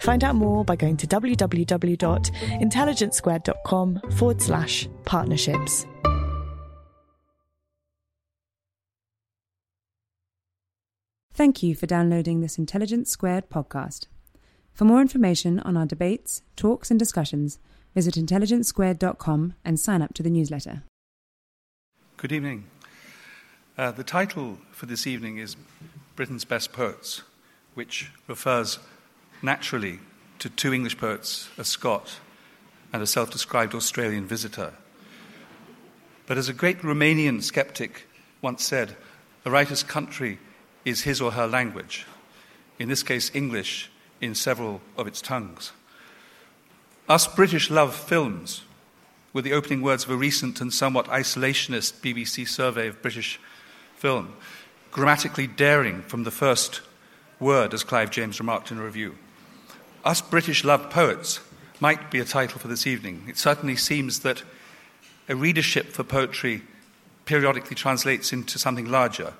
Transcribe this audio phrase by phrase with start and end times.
[0.00, 5.86] Find out more by going to www.intelligencesquared.com forward slash partnerships.
[11.32, 14.08] Thank you for downloading this Intelligence Squared podcast.
[14.74, 17.58] For more information on our debates, talks, and discussions,
[17.94, 20.82] visit intelligencesquared.com and sign up to the newsletter.
[22.18, 22.64] Good evening.
[23.78, 25.56] Uh, the title for this evening is
[26.14, 27.22] Britain's Best Poets,
[27.72, 28.78] which refers
[29.42, 30.00] naturally
[30.38, 32.20] to two English poets, a Scot
[32.92, 34.72] and a self described Australian visitor.
[36.26, 38.06] But as a great Romanian skeptic
[38.42, 38.96] once said,
[39.44, 40.38] a writer's country
[40.84, 42.06] is his or her language,
[42.78, 45.72] in this case, English in several of its tongues.
[47.08, 48.62] Us British love films,
[49.32, 53.38] were the opening words of a recent and somewhat isolationist BBC survey of British
[53.96, 54.34] film,
[54.90, 56.80] grammatically daring from the first
[57.38, 59.16] word, as Clive James remarked in a review.
[60.04, 61.40] Us British love poets
[61.78, 63.24] might be a title for this evening.
[63.28, 64.42] It certainly seems that
[65.28, 66.62] a readership for poetry
[67.26, 69.34] periodically translates into something larger,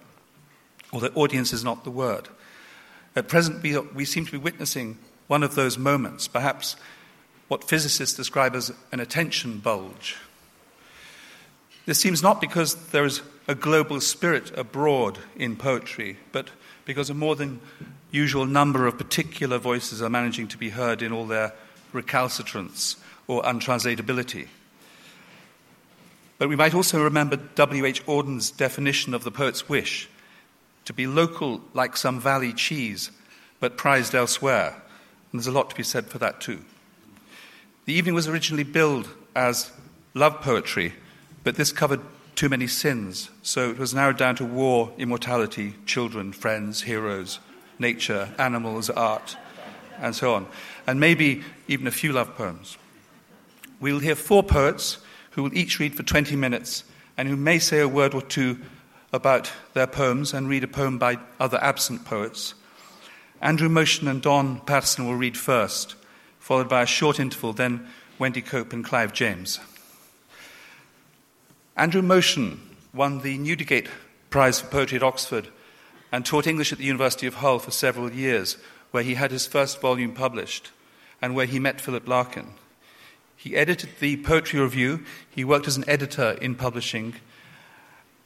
[0.93, 2.29] or that audience is not the word.
[3.17, 4.99] At present, we, we seem to be witnessing
[5.29, 6.77] one of those moments, perhaps
[7.49, 10.17] what physicists describe as an attention bulge.
[11.87, 16.51] This seems not because there is a global spirit abroad in poetry, but
[16.85, 17.61] because a more than
[18.11, 21.53] usual number of particular voices are managing to be heard in all their
[21.93, 24.49] recalcitrance or untranslatability.
[26.39, 28.03] But we might also remember W.H.
[28.07, 30.09] Auden's definition of the poet's wish
[30.87, 33.11] to be local like some valley cheese,
[33.61, 34.75] but prized elsewhere.
[35.31, 36.65] And there's a lot to be said for that too.
[37.85, 39.71] The evening was originally billed as
[40.15, 40.95] love poetry,
[41.45, 42.01] but this covered
[42.35, 47.39] too many sins, so it was narrowed down to war, immortality, children, friends, heroes,
[47.81, 49.37] nature, animals, art,
[50.01, 50.47] and so on,
[50.87, 52.77] and maybe even a few love poems.
[53.81, 54.99] We will hear four poets
[55.31, 56.85] who will each read for 20 minutes
[57.17, 58.59] and who may say a word or two
[59.13, 62.55] about their poems and read a poem by other absent poets.
[63.41, 65.95] Andrew Motion and Don Paterson will read first,
[66.39, 67.87] followed by a short interval, then
[68.19, 69.59] Wendy Cope and Clive James.
[71.77, 72.61] Andrew Motion
[72.93, 73.89] won the Newdigate
[74.29, 75.49] Prize for Poetry at Oxford
[76.13, 78.57] and taught English at the University of Hull for several years,
[78.91, 80.71] where he had his first volume published
[81.23, 82.55] and where he met Philip Larkin.
[83.37, 87.15] He edited the Poetry Review, he worked as an editor in publishing,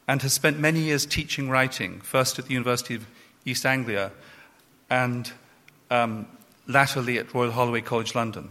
[0.08, 3.06] and has spent many years teaching writing, first at the University of
[3.44, 4.12] East Anglia
[4.90, 5.32] and
[5.90, 6.26] um,
[6.66, 8.50] latterly at Royal Holloway College London.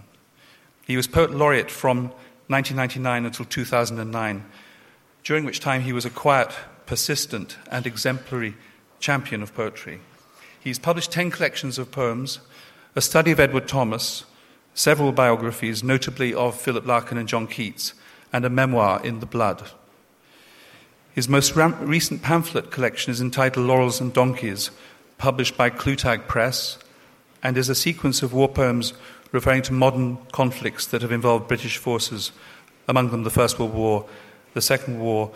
[0.86, 2.10] He was Poet Laureate from
[2.48, 4.46] 1999 until 2009,
[5.24, 6.52] during which time he was a quiet,
[6.86, 8.56] persistent, and exemplary
[9.04, 10.00] champion of poetry.
[10.58, 12.40] He's published 10 collections of poems,
[12.96, 14.24] a study of Edward Thomas,
[14.74, 17.94] several biographies, notably of Philip Larkin and John Keats,
[18.32, 19.72] and a memoir, In the Blood.
[21.14, 24.72] His most ram- recent pamphlet collection is entitled Laurels and Donkeys,
[25.18, 26.80] published by Clutag Press,
[27.44, 28.94] and is a sequence of war poems
[29.34, 32.32] referring to modern conflicts that have involved British forces,
[32.88, 34.06] among them the First World War,
[34.54, 35.32] the Second War,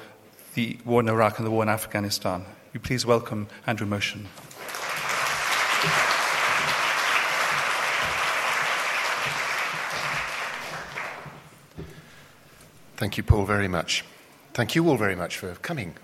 [0.53, 2.45] the war in Iraq, and the war in Afghanistan.
[2.77, 4.27] You please welcome Andrew Motion.
[12.97, 14.05] Thank you, Paul, very much.
[14.53, 15.95] Thank you all very much for coming.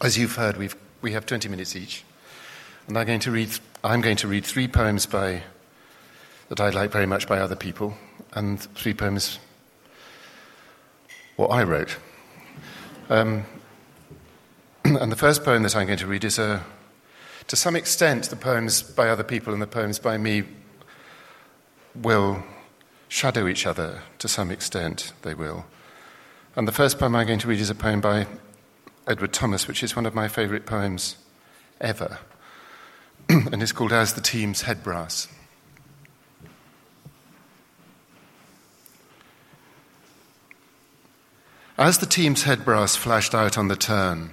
[0.00, 2.04] As you've heard, we've, we have 20 minutes each,
[2.86, 3.50] and I'm going to read,
[3.82, 5.42] I'm going to read three poems by,
[6.48, 7.94] that I like very much by other people,
[8.34, 9.40] and three poems
[11.34, 11.96] what I wrote.
[13.10, 13.46] Um,
[15.00, 16.64] and the first poem that I'm going to read is a,
[17.48, 20.44] to some extent, the poems by other people and the poems by me
[21.94, 22.42] will
[23.08, 25.64] shadow each other to some extent, they will.
[26.56, 28.26] And the first poem I'm going to read is a poem by
[29.06, 31.16] Edward Thomas, which is one of my favourite poems
[31.80, 32.18] ever.
[33.28, 35.28] and it's called As the Team's Head Brass.
[41.76, 44.30] As the team's head brass flashed out on the turn,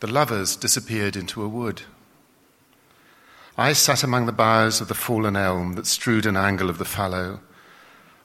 [0.00, 1.82] the lovers disappeared into a wood.
[3.56, 6.84] I sat among the boughs of the fallen elm that strewed an angle of the
[6.84, 7.40] fallow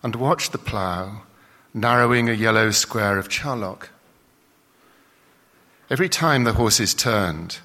[0.04, 1.24] and watched the plough
[1.74, 3.90] narrowing a yellow square of charlock.
[5.90, 7.60] Every time the horses turned,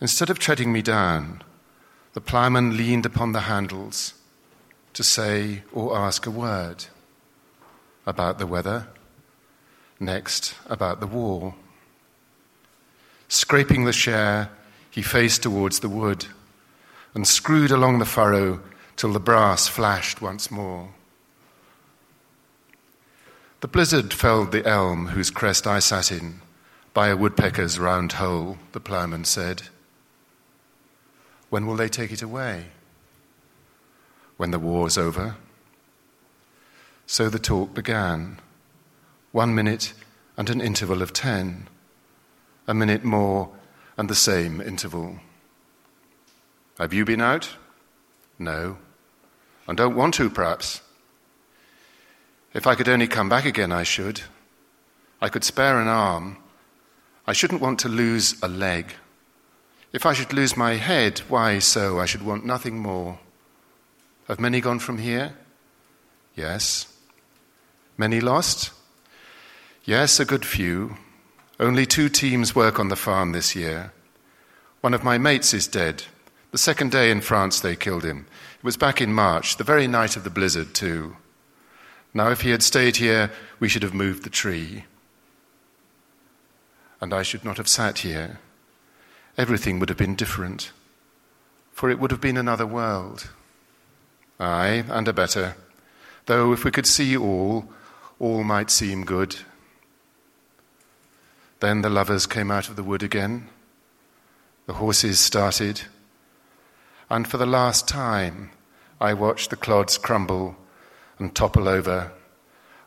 [0.00, 1.42] instead of treading me down,
[2.14, 4.14] the ploughman leaned upon the handles
[4.94, 6.86] to say or ask a word
[8.06, 8.88] about the weather,
[10.00, 11.54] next about the war.
[13.28, 14.50] Scraping the share,
[14.90, 16.26] he faced towards the wood
[17.14, 18.60] and screwed along the furrow
[18.96, 20.88] till the brass flashed once more.
[23.60, 26.40] The blizzard felled the elm whose crest I sat in
[26.94, 29.62] by a woodpecker's round hole, the ploughman said.
[31.50, 32.66] When will they take it away?
[34.36, 35.36] When the war's over.
[37.06, 38.38] So the talk began.
[39.32, 39.92] One minute
[40.36, 41.68] and an interval of ten.
[42.68, 43.50] A minute more
[43.96, 45.18] and the same interval.
[46.78, 47.48] Have you been out?
[48.38, 48.76] No.
[49.66, 50.82] And don't want to, perhaps.
[52.52, 54.20] If I could only come back again, I should.
[55.20, 56.36] I could spare an arm.
[57.26, 58.92] I shouldn't want to lose a leg.
[59.92, 61.98] If I should lose my head, why so?
[61.98, 63.18] I should want nothing more.
[64.28, 65.34] Have many gone from here?
[66.36, 66.86] Yes.
[67.96, 68.72] Many lost?
[69.84, 70.98] Yes, a good few.
[71.60, 73.92] Only two teams work on the farm this year.
[74.80, 76.04] One of my mates is dead.
[76.52, 78.26] The second day in France they killed him.
[78.58, 81.16] It was back in March, the very night of the blizzard, too.
[82.14, 84.84] Now, if he had stayed here, we should have moved the tree.
[87.00, 88.38] And I should not have sat here.
[89.36, 90.72] Everything would have been different,
[91.72, 93.30] for it would have been another world.
[94.40, 95.56] Aye, and a better.
[96.26, 97.68] Though if we could see all,
[98.18, 99.36] all might seem good.
[101.60, 103.48] Then the lovers came out of the wood again.
[104.66, 105.82] The horses started.
[107.10, 108.50] And for the last time,
[109.00, 110.56] I watched the clods crumble
[111.18, 112.12] and topple over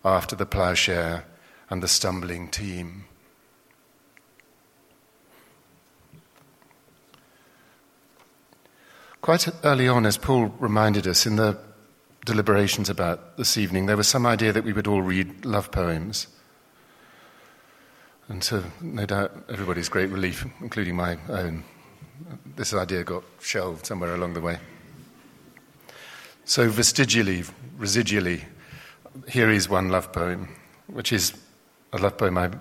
[0.06, 1.24] after the ploughshare
[1.70, 3.06] and the stumbling team.
[9.22, 11.58] Quite early on, as Paul reminded us in the
[12.26, 16.28] deliberations about this evening, there was some idea that we would all read love poems.
[18.32, 21.66] And to no doubt everybody's great relief, including my own,
[22.56, 24.58] this idea got shelved somewhere along the way.
[26.46, 27.44] So, vestigially,
[27.78, 28.46] residually,
[29.28, 30.48] here is one love poem,
[30.88, 31.34] which is
[31.92, 32.52] a love poem I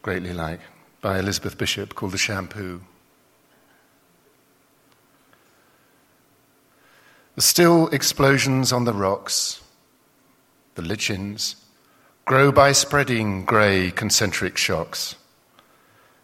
[0.00, 0.60] greatly like,
[1.02, 2.80] by Elizabeth Bishop called The Shampoo.
[7.34, 9.60] The still explosions on the rocks,
[10.76, 11.56] the lichens,
[12.30, 15.16] grow by spreading grey concentric shocks.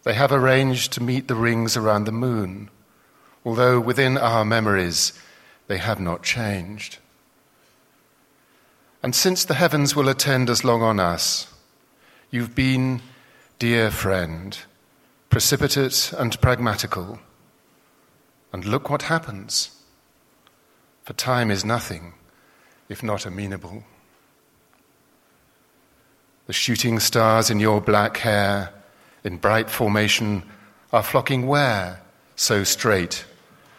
[0.04, 2.70] They have arranged to meet the rings around the moon,
[3.44, 5.12] although within our memories
[5.66, 6.98] they have not changed.
[9.02, 11.52] And since the heavens will attend as long on us,
[12.30, 13.02] you've been,
[13.58, 14.56] dear friend,
[15.28, 17.18] precipitate and pragmatical.
[18.52, 19.72] And look what happens.
[21.02, 22.12] For time is nothing
[22.88, 23.82] if not amenable.
[26.46, 28.72] The shooting stars in your black hair,
[29.24, 30.44] in bright formation,
[30.92, 32.00] are flocking where?
[32.36, 33.24] So straight,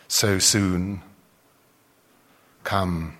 [0.08, 1.02] so soon.
[2.64, 3.18] Come,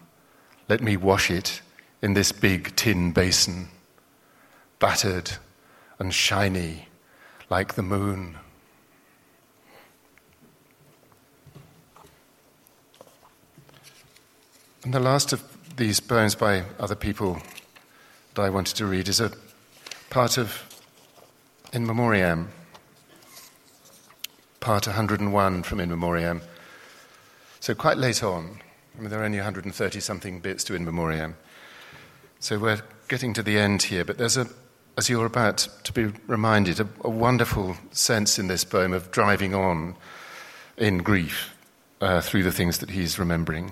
[0.68, 1.62] let me wash it
[2.02, 3.70] in this big tin basin,
[4.80, 5.32] battered
[5.98, 6.88] and shiny
[7.50, 8.38] like the moon.
[14.84, 15.44] And the last of
[15.78, 17.42] these poems by other people
[18.38, 19.32] that I wanted to read is a
[20.12, 20.64] part of
[21.74, 22.50] In Memoriam,
[24.60, 26.42] part 101 from In Memoriam.
[27.60, 28.60] So, quite late on,
[28.96, 31.36] I mean, there are only 130 something bits to In Memoriam.
[32.40, 34.48] So we're getting to the end here, but there's a,
[34.98, 39.56] as you're about to be reminded, a, a wonderful sense in this poem of driving
[39.56, 39.96] on
[40.78, 41.56] in grief
[42.02, 43.72] uh, through the things that he's remembering.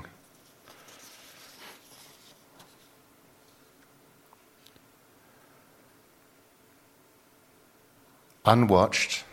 [8.46, 9.24] Unwatched,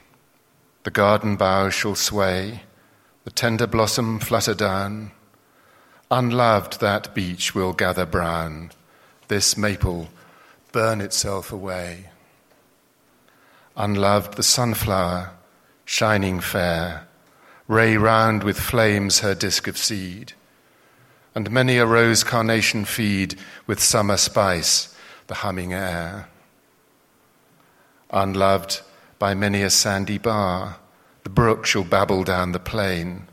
[0.85, 2.63] the garden bough shall sway,
[3.25, 5.13] the tender blossom flutter down
[6.13, 8.71] Unloved, that beech will gather brown,
[9.29, 10.09] this maple
[10.71, 12.11] burn itself away.
[13.79, 15.31] Unloved, the sunflower,
[15.87, 17.09] shining fair,
[17.67, 20.35] ray round with flames her disk of seed,
[21.35, 24.95] and many a rose carnation feed with summer spice
[25.29, 26.29] the humming air.
[28.11, 28.83] Unloved
[29.23, 30.79] by many a sandy bar,
[31.23, 33.29] the brook shall babble down the plain.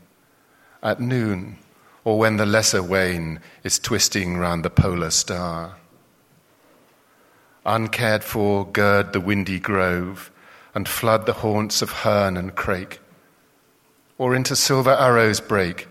[0.84, 1.58] At noon,
[2.04, 5.78] or when the lesser wain is twisting round the polar star.
[7.66, 10.30] Uncared for, gird the windy grove
[10.76, 13.00] and flood the haunts of hern and crake,
[14.16, 15.88] or into silver arrows break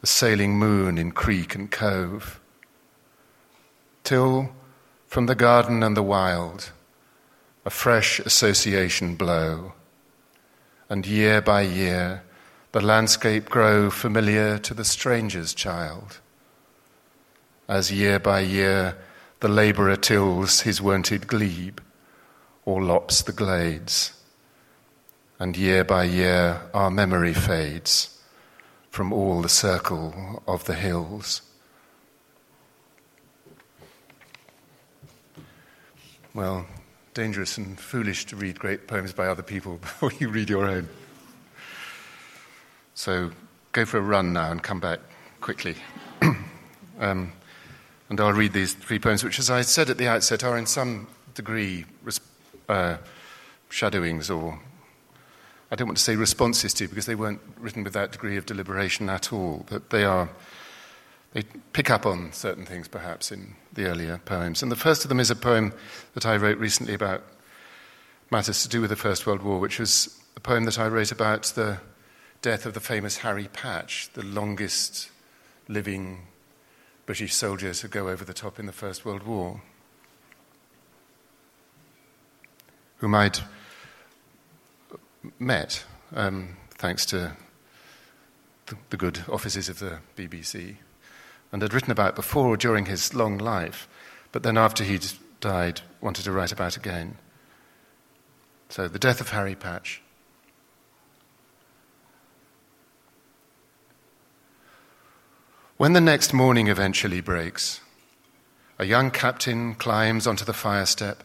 [0.00, 2.40] the sailing moon in creek and cove,
[4.04, 4.52] till
[5.08, 6.70] from the garden and the wild
[7.64, 9.72] a fresh association blow,
[10.88, 12.22] and year by year
[12.72, 16.20] the landscape grow familiar to the stranger's child.
[17.68, 18.96] As year by year
[19.40, 21.80] the labourer tills his wonted glebe,
[22.64, 24.12] or lops the glades,
[25.38, 28.18] and year by year our memory fades
[28.90, 31.42] from all the circle of the hills.
[36.34, 36.66] Well,
[37.20, 40.88] dangerous and foolish to read great poems by other people before you read your own.
[42.94, 43.30] So
[43.72, 45.00] go for a run now and come back
[45.42, 45.74] quickly.
[46.98, 47.30] um,
[48.08, 50.64] and I'll read these three poems, which, as I said at the outset, are in
[50.64, 51.84] some degree
[52.70, 52.96] uh,
[53.68, 54.58] shadowings or
[55.70, 58.46] I don't want to say responses to because they weren't written with that degree of
[58.46, 60.30] deliberation at all, but they are
[61.32, 64.62] they pick up on certain things perhaps in the earlier poems.
[64.62, 65.72] And the first of them is a poem
[66.14, 67.22] that I wrote recently about
[68.30, 71.12] matters to do with the First World War, which was a poem that I wrote
[71.12, 71.78] about the
[72.42, 75.10] death of the famous Harry Patch, the longest
[75.68, 76.26] living
[77.06, 79.62] British soldier to go over the top in the First World War,
[82.98, 83.38] whom I'd
[85.38, 85.84] met
[86.14, 87.36] um, thanks to
[88.66, 90.76] the, the good offices of the BBC
[91.52, 93.88] and had written about before or during his long life,
[94.32, 95.06] but then after he'd
[95.40, 97.16] died, wanted to write about again.
[98.68, 100.00] So, the death of Harry Patch.
[105.76, 107.80] When the next morning eventually breaks,
[108.78, 111.24] a young captain climbs onto the fire step,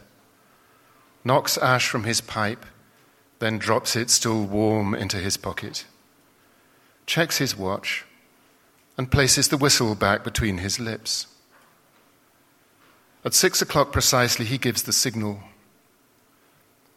[1.24, 2.64] knocks ash from his pipe,
[3.38, 5.84] then drops it still warm into his pocket,
[7.04, 8.06] checks his watch,
[8.96, 11.26] and places the whistle back between his lips.
[13.24, 15.40] At six o'clock precisely, he gives the signal.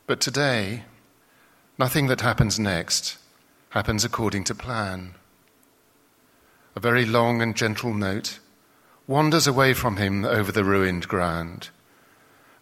[0.07, 0.83] But today,
[1.77, 3.17] nothing that happens next
[3.69, 5.15] happens according to plan
[6.75, 8.39] a very long and gentle note,
[9.07, 11.69] wanders away from him over the ruined ground,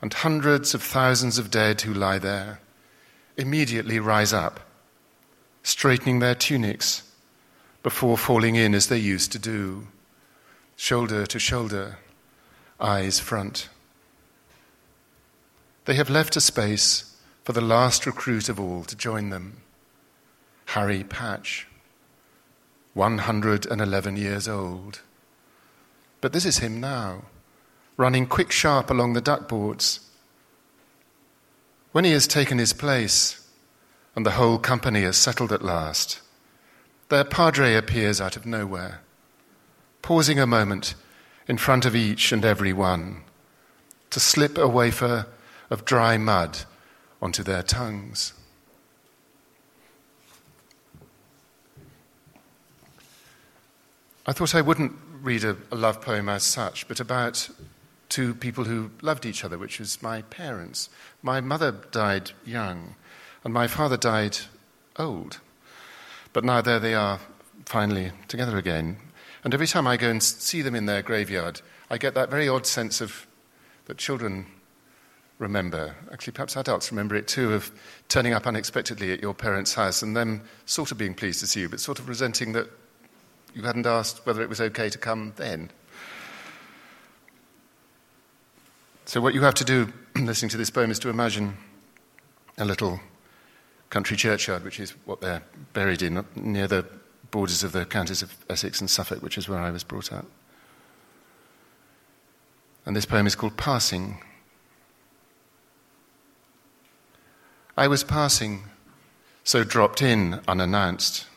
[0.01, 2.59] and hundreds of thousands of dead who lie there
[3.35, 4.59] immediately rise up,
[5.61, 7.03] straightening their tunics
[7.83, 9.87] before falling in as they used to do,
[10.75, 11.97] shoulder to shoulder,
[12.79, 13.69] eyes front.
[15.85, 19.61] They have left a space for the last recruit of all to join them,
[20.65, 21.67] Harry Patch.
[22.97, 25.01] 111 years old.
[26.19, 27.25] But this is him now,
[27.95, 29.99] running quick sharp along the duckboards.
[31.91, 33.47] When he has taken his place
[34.15, 36.21] and the whole company has settled at last,
[37.09, 39.01] their padre appears out of nowhere,
[40.01, 40.95] pausing a moment
[41.47, 43.21] in front of each and every one
[44.09, 45.25] to slip a wafer
[45.69, 46.59] of dry mud
[47.21, 48.33] onto their tongues.
[54.25, 57.49] I thought I wouldn't read a, a, love poem as such, but about
[58.09, 60.89] two people who loved each other, which was my parents.
[61.21, 62.95] My mother died young,
[63.45, 64.37] and my father died
[64.97, 65.39] old.
[66.37, 67.19] But now there they are,
[67.65, 68.97] finally together again.
[69.43, 72.47] And every time I go and see them in their graveyard, I get that very
[72.47, 73.25] odd sense of
[73.85, 74.45] that children
[75.39, 75.95] remember.
[76.13, 77.71] Actually, perhaps adults remember it too, of
[78.07, 81.61] turning up unexpectedly at your parents' house and them sort of being pleased to see
[81.61, 82.69] you, but sort of resenting that
[83.55, 85.71] you hadn't asked whether it was okay to come then.
[89.05, 91.57] So, what you have to do listening to this poem is to imagine
[92.59, 92.99] a little
[93.89, 96.85] country churchyard, which is what they're buried in, near the
[97.31, 100.25] borders of the counties of Essex and Suffolk, which is where I was brought up.
[102.85, 104.23] And this poem is called Passing.
[107.77, 108.63] I was passing,
[109.43, 111.27] so dropped in unannounced.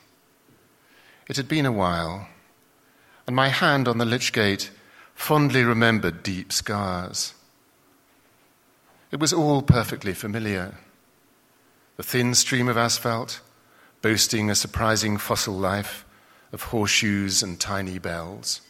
[1.28, 2.28] It had been a while,
[3.26, 4.70] and my hand on the lich gate
[5.14, 7.34] fondly remembered deep scars.
[9.10, 10.76] It was all perfectly familiar.
[12.00, 13.42] The thin stream of asphalt,
[14.00, 16.06] boasting a surprising fossil life
[16.50, 18.62] of horseshoes and tiny bells.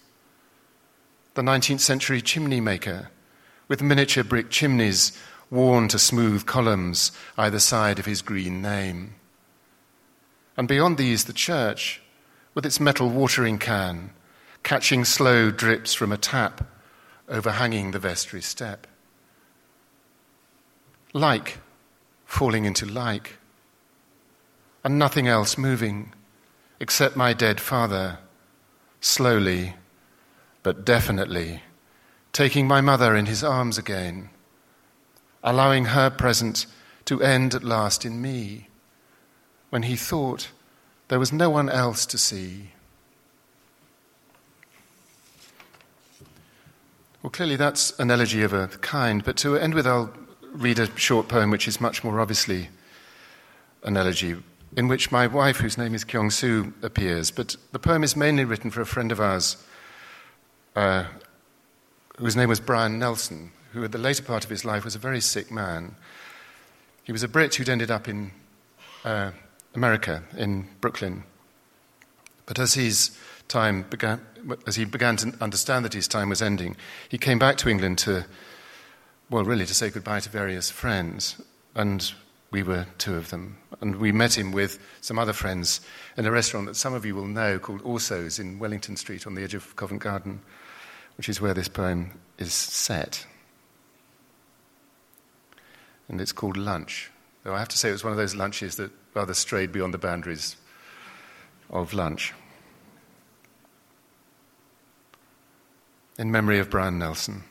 [1.35, 3.11] The 19th century chimney maker,
[3.69, 5.17] with miniature brick chimneys
[5.49, 9.15] worn to smooth columns either side of his green name.
[10.57, 12.03] And beyond these, the church,
[12.53, 14.11] with its metal watering can,
[14.65, 16.67] catching slow drips from a tap
[17.29, 18.89] overhanging the vestry step.
[21.13, 21.59] Like
[22.31, 23.39] falling into like,
[24.85, 26.15] and nothing else moving
[26.79, 28.19] except my dead father,
[29.01, 29.75] slowly
[30.63, 31.61] but definitely
[32.33, 34.31] taking my mother in his arms again,
[35.43, 36.69] allowing her presence
[37.05, 38.69] to end at last in me,
[39.71, 40.51] when he thought
[41.09, 42.71] there was no one else to see.
[47.23, 50.13] Well, clearly that's an elegy of a kind, but to end with, I'll
[50.53, 52.69] read a short poem which is much more obviously
[53.85, 54.37] an elegy,
[54.77, 57.31] in which my wife, whose name is Kyung Soo, appears.
[57.31, 59.57] But the poem is mainly written for a friend of ours,
[60.77, 61.05] uh,
[62.19, 64.99] whose name was Brian Nelson, who at the later part of his life was a
[64.99, 65.95] very sick man.
[67.03, 68.31] He was a Brit who'd ended up in
[69.05, 69.31] uh,
[69.75, 71.25] America, in Brooklyn.
[72.47, 73.17] But as his
[73.49, 74.21] time began,
[74.67, 76.77] as he began to understand that his time was ending,
[77.09, 78.27] he came back to England to,
[79.31, 81.41] well, really to say goodbye to various friends.
[81.75, 82.13] And
[82.51, 83.59] we were two of them.
[83.81, 85.81] And we met him with some other friends
[86.17, 89.35] in a restaurant that some of you will know called Orso's in Wellington Street on
[89.35, 90.41] the edge of Covent Garden,
[91.17, 93.25] which is where this poem is set.
[96.09, 97.11] And it's called Lunch.
[97.45, 99.95] Though I have to say it was one of those lunches that rather strayed beyond
[99.95, 100.57] the boundaries
[101.71, 102.35] of lunch.
[106.19, 107.45] In memory of Brian Nelson.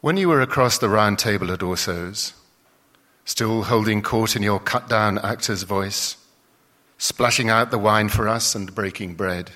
[0.00, 2.32] When you were across the round table at Orso's,
[3.26, 6.16] still holding court in your cut down actor's voice,
[6.96, 9.50] splashing out the wine for us and breaking bread,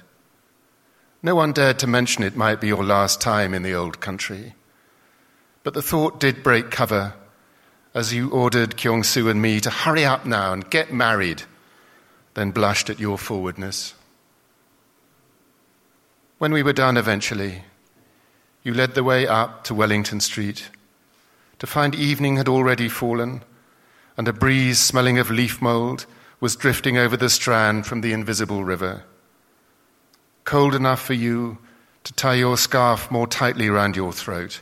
[1.23, 4.55] no one dared to mention it might be your last time in the old country.
[5.63, 7.15] But the thought did break cover
[7.95, 11.45] as you ordered Kyung Soo and me to hurry up now and get married,
[12.35, 13.95] then blushed at your forwardness.
[16.37, 17.63] When we were done eventually,
[18.65, 20.71] you led the way up to Wellington Street
[21.59, 23.43] to find evening had already fallen
[24.17, 26.07] and a breeze smelling of leaf mould
[26.41, 29.05] was drifting over the strand from the invisible river.
[30.45, 31.59] Cold enough for you
[32.05, 34.61] to tie your scarf more tightly round your throat.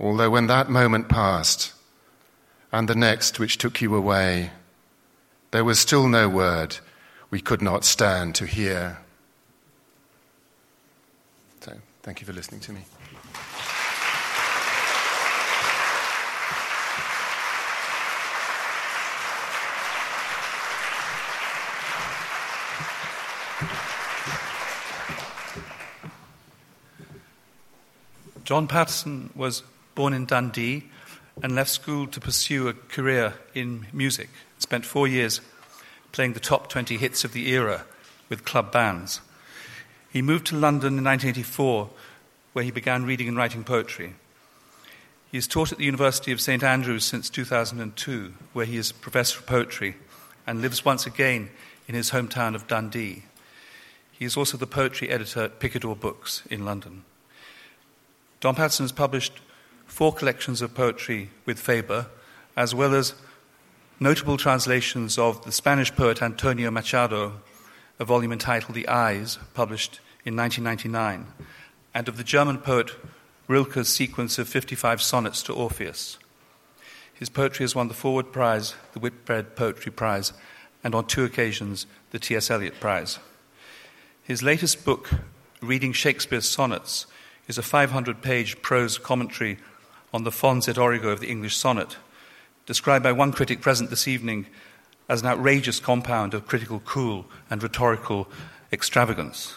[0.00, 1.72] Although when that moment passed
[2.72, 4.50] and the next which took you away,
[5.50, 6.76] there was still no word
[7.30, 8.98] we could not stand to hear.
[12.08, 12.80] Thank you for listening to me.
[28.46, 29.62] Don Paterson was
[29.94, 30.84] born in Dundee
[31.42, 34.30] and left school to pursue a career in music.
[34.58, 35.42] Spent four years
[36.12, 37.84] playing the top 20 hits of the era
[38.30, 39.20] with club bands.
[40.10, 41.90] He moved to London in 1984,
[42.52, 44.14] where he began reading and writing poetry.
[45.30, 49.40] He has taught at the University of St Andrews since 2002, where he is professor
[49.40, 49.96] of poetry
[50.46, 51.50] and lives once again
[51.86, 53.24] in his hometown of Dundee.
[54.10, 57.04] He is also the poetry editor at Picador Books in London.
[58.40, 59.40] Don Paterson has published
[59.86, 62.06] four collections of poetry with Faber,
[62.56, 63.14] as well as
[64.00, 67.34] notable translations of the Spanish poet Antonio Machado
[67.98, 71.26] a volume entitled The Eyes, published in 1999,
[71.94, 72.92] and of the German poet
[73.48, 76.18] Rilke's sequence of 55 sonnets to Orpheus.
[77.14, 80.32] His poetry has won the Forward Prize, the Whitbread Poetry Prize,
[80.84, 82.50] and on two occasions the T.S.
[82.50, 83.18] Eliot Prize.
[84.22, 85.10] His latest book,
[85.60, 87.06] Reading Shakespeare's Sonnets,
[87.48, 89.58] is a 500 page prose commentary
[90.12, 91.96] on the fons et origo of the English sonnet,
[92.66, 94.46] described by one critic present this evening
[95.08, 98.28] as an outrageous compound of critical cool and rhetorical
[98.72, 99.56] extravagance.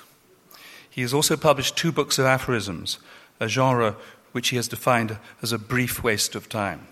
[0.90, 3.00] He has also published two books of aphorisms,
[3.40, 3.96] a genre
[4.32, 6.88] which he has defined as a brief waste of time.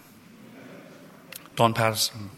[1.55, 2.29] Don Paterson.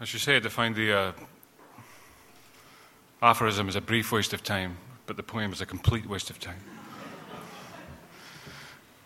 [0.00, 1.12] As you say, I defined the uh,
[3.22, 6.40] aphorism as a brief waste of time but the poem is a complete waste of
[6.40, 6.60] time.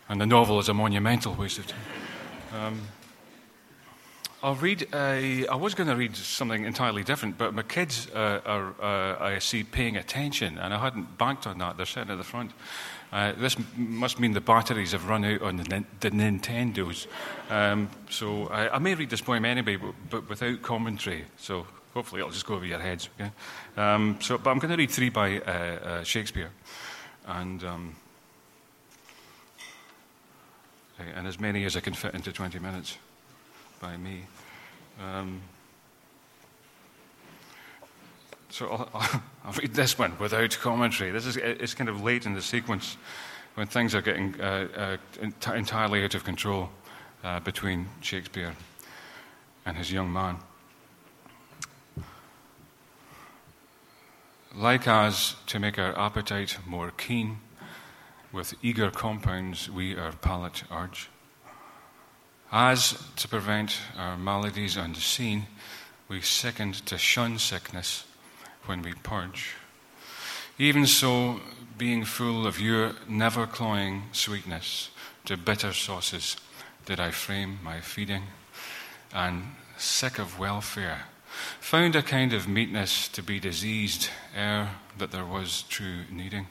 [0.09, 1.81] And the novel is a monumental waste of time.
[2.55, 2.81] Um,
[4.41, 4.87] I'll read.
[4.95, 9.23] A, I was going to read something entirely different, but my kids uh, are, uh,
[9.23, 11.77] I see, paying attention, and I hadn't banked on that.
[11.77, 12.53] They're sitting at the front.
[13.13, 17.07] Uh, this must mean the batteries have run out on the, the Nintendos.
[17.51, 21.25] Um, so I, I, may read this poem anyway, but, but, without commentary.
[21.39, 21.67] So
[21.99, 23.09] hopefully it'll just go over your heads.
[23.21, 23.33] Okay?
[23.77, 26.51] Um, so, but I'm going to read three by uh, uh, Shakespeare,
[27.27, 27.97] and um,
[31.17, 32.99] and as many as I can fit into 20 minutes
[33.81, 34.23] by me.
[35.03, 35.41] Um,
[38.49, 38.89] so I'll,
[39.45, 41.11] I'll, read this one without commentary.
[41.11, 42.97] This is it's kind of late in the sequence
[43.57, 46.71] when things are getting uh, uh, entirely out of control
[47.25, 48.55] uh, between Shakespeare
[49.67, 50.39] and his young man.
[54.59, 57.39] Like as to make our appetite more keen,
[58.33, 61.09] with eager compounds we our palate urge
[62.51, 65.47] as to prevent our maladies unseen,
[66.09, 68.05] we second to shun sickness
[68.67, 69.55] when we purge.
[70.59, 71.41] Even so,
[71.77, 74.91] being full of your never cloying sweetness,
[75.27, 76.37] to bitter sauces
[76.87, 78.25] did I frame my feeding,
[79.15, 79.43] and
[79.77, 81.05] sick of welfare,
[81.61, 86.47] found a kind of meetness to be diseased ere that there was true needing.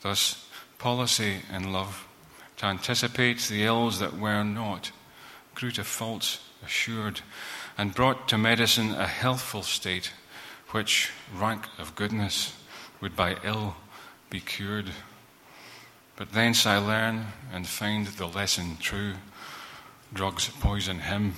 [0.00, 0.46] Thus,
[0.78, 2.06] policy and love
[2.58, 4.92] to anticipate the ills that were not,
[5.54, 7.20] grew to faults assured,
[7.76, 10.12] and brought to medicine a healthful state,
[10.70, 12.56] which rank of goodness
[13.00, 13.76] would by ill
[14.30, 14.90] be cured.
[16.16, 19.14] But thence I learn and find the lesson true
[20.12, 21.34] drugs poison him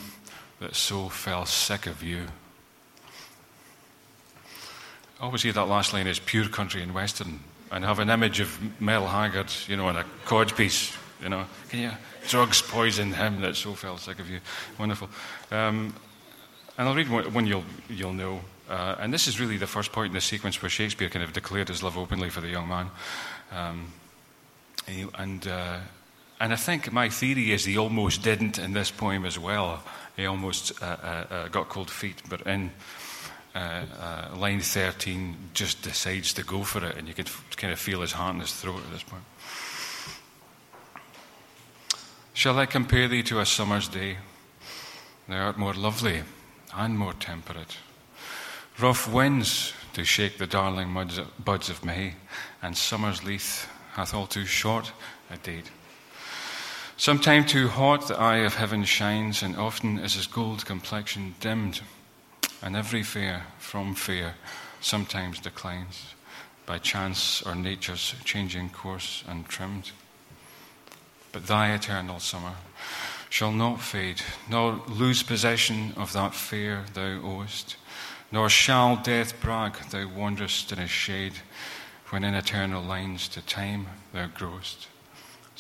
[0.61, 2.27] that so fell sick of you.
[5.21, 8.41] I always hear that last line as pure country and western and have an image
[8.41, 11.91] of Merle Haggard, you know, in a codpiece you know, can you?
[12.29, 14.41] Drugs poisoned him that so fell sick of you.
[14.79, 15.09] Wonderful.
[15.51, 15.95] Um,
[16.79, 18.41] and I'll read one you'll, you'll know.
[18.69, 21.33] Uh, and this is really the first point in the sequence where Shakespeare kind of
[21.33, 22.91] declared his love openly for the young man.
[23.53, 23.93] Um,
[24.87, 25.79] and, uh,
[26.41, 29.83] and I think my theory is he almost didn't in this poem as well.
[30.17, 32.71] He almost uh, uh, uh got cold feet, but in
[34.37, 38.01] line 13 just decides to go for it, and you can f- kind of feel
[38.01, 39.25] his heart in his throat at this point.
[42.33, 44.17] Shall I compare thee to a summer's day?
[45.29, 46.23] Thou art more lovely
[46.75, 47.77] and more temperate.
[48.79, 50.95] Rough winds do shake the darling
[51.45, 52.15] buds of May,
[52.63, 54.93] and summer's leaf hath all too short
[55.31, 55.71] a date.
[57.01, 61.81] Sometime too hot the eye of heaven shines, and often is his gold complexion dimmed,
[62.61, 64.35] and every fair from fair
[64.83, 66.15] sometimes declines,
[66.67, 69.93] by chance or nature's changing course untrimmed.
[71.33, 72.57] But thy eternal summer
[73.31, 77.77] shall not fade, nor lose possession of that fair thou owest,
[78.31, 81.37] nor shall death brag thou wanderest in his shade,
[82.11, 84.87] when in eternal lines to time thou growest.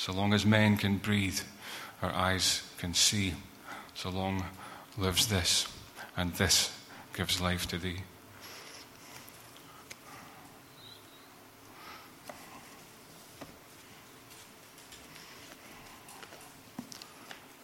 [0.00, 1.40] So long as men can breathe,
[2.00, 3.34] our eyes can see,
[3.92, 4.46] so long
[4.96, 5.66] lives this,
[6.16, 6.74] and this
[7.12, 7.98] gives life to thee.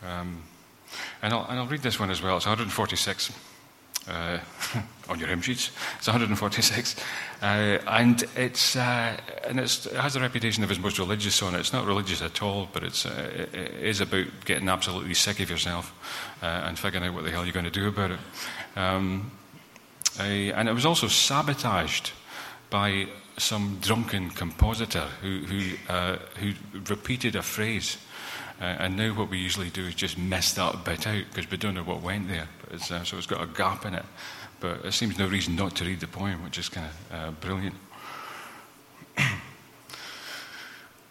[0.06, 0.42] Um,
[1.22, 2.36] and, I'll, and, I'll, read this one as well.
[2.36, 3.32] It's 146
[4.08, 4.38] uh,
[5.08, 5.70] on your hymn sheets.
[5.98, 6.96] It's 146,
[7.42, 11.54] uh, and it's uh, and it's, it has the reputation of his most religious song.
[11.54, 15.40] It's not religious at all, but it's uh, it, it is about getting absolutely sick
[15.40, 15.92] of yourself
[16.42, 18.20] uh, and figuring out what the hell you're going to do about it.
[18.76, 19.30] Um,
[20.18, 22.12] and it was also sabotaged
[22.70, 26.52] by some drunken compositor who who, uh, who
[26.88, 27.98] repeated a phrase
[28.58, 31.74] and now what we usually do is just mess that bit out because we don't
[31.74, 32.48] know what went there.
[32.70, 34.04] It's, uh, so it's got a gap in it.
[34.60, 37.30] But it seems no reason not to read the poem, which is kind of uh,
[37.32, 37.74] brilliant.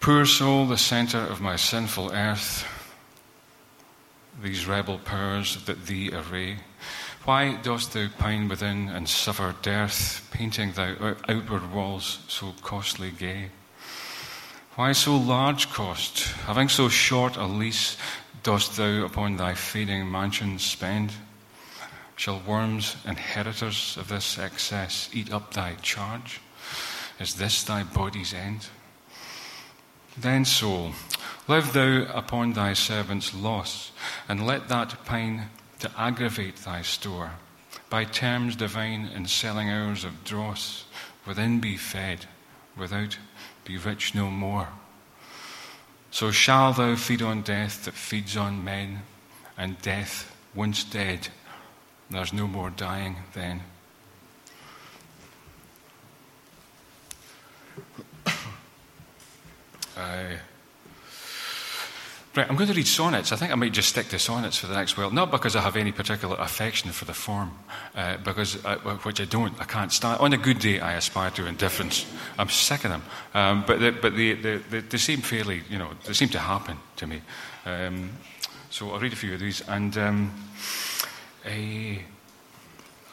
[0.00, 2.66] Poor soul, the centre of my sinful earth,
[4.42, 6.58] these rebel powers that thee array.
[7.24, 10.94] Why dost thou pine within and suffer dearth, painting thy
[11.28, 13.50] outward walls so costly gay?
[14.76, 16.26] Why so large cost?
[16.46, 17.96] Having so short a lease,
[18.42, 21.12] dost thou upon thy fading mansion spend?
[22.16, 26.40] Shall worms, inheritors of this excess, eat up thy charge?
[27.20, 28.66] Is this thy body's end?
[30.16, 30.92] Then, soul,
[31.46, 33.92] live thou upon thy servant's loss,
[34.28, 35.50] and let that pine
[35.80, 37.32] to aggravate thy store.
[37.90, 40.86] By terms divine in selling hours of dross,
[41.26, 42.24] within be fed,
[42.76, 43.18] without
[43.64, 44.68] be rich no more.
[46.10, 49.02] So shall thou feed on death that feeds on men,
[49.58, 51.28] and death, once dead,
[52.10, 53.62] there's no more dying then.
[59.96, 60.36] Uh,
[62.36, 63.32] Right, I'm going to read sonnets.
[63.32, 65.10] I think I might just stick to sonnets for the next while.
[65.10, 67.50] Not because I have any particular affection for the form,
[67.94, 69.58] uh, because I, which I don't.
[69.58, 70.20] I can't stand.
[70.20, 72.04] On a good day, I aspire to indifference.
[72.38, 73.02] I'm sick of them.
[73.32, 76.38] Um, but the, but they, they, they, they, seem fairly, you know, they seem to
[76.38, 77.22] happen to me.
[77.64, 78.10] Um,
[78.68, 79.62] so I'll read a few of these.
[79.66, 80.30] And um,
[81.46, 82.02] a,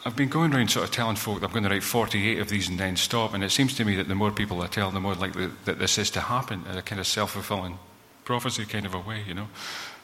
[0.04, 2.68] I've been going around sort of telling folk I'm going to write 48 of these
[2.68, 3.34] and then stop.
[3.34, 5.78] And it seems to me that the more people I tell, the more likely that
[5.78, 7.78] this is to happen, in a kind of self fulfilling
[8.24, 9.48] prophecy kind of a way, you know.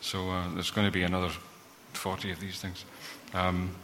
[0.01, 1.31] So uh, there's going to be another
[1.93, 2.85] 40 of these things.
[3.35, 3.75] Um,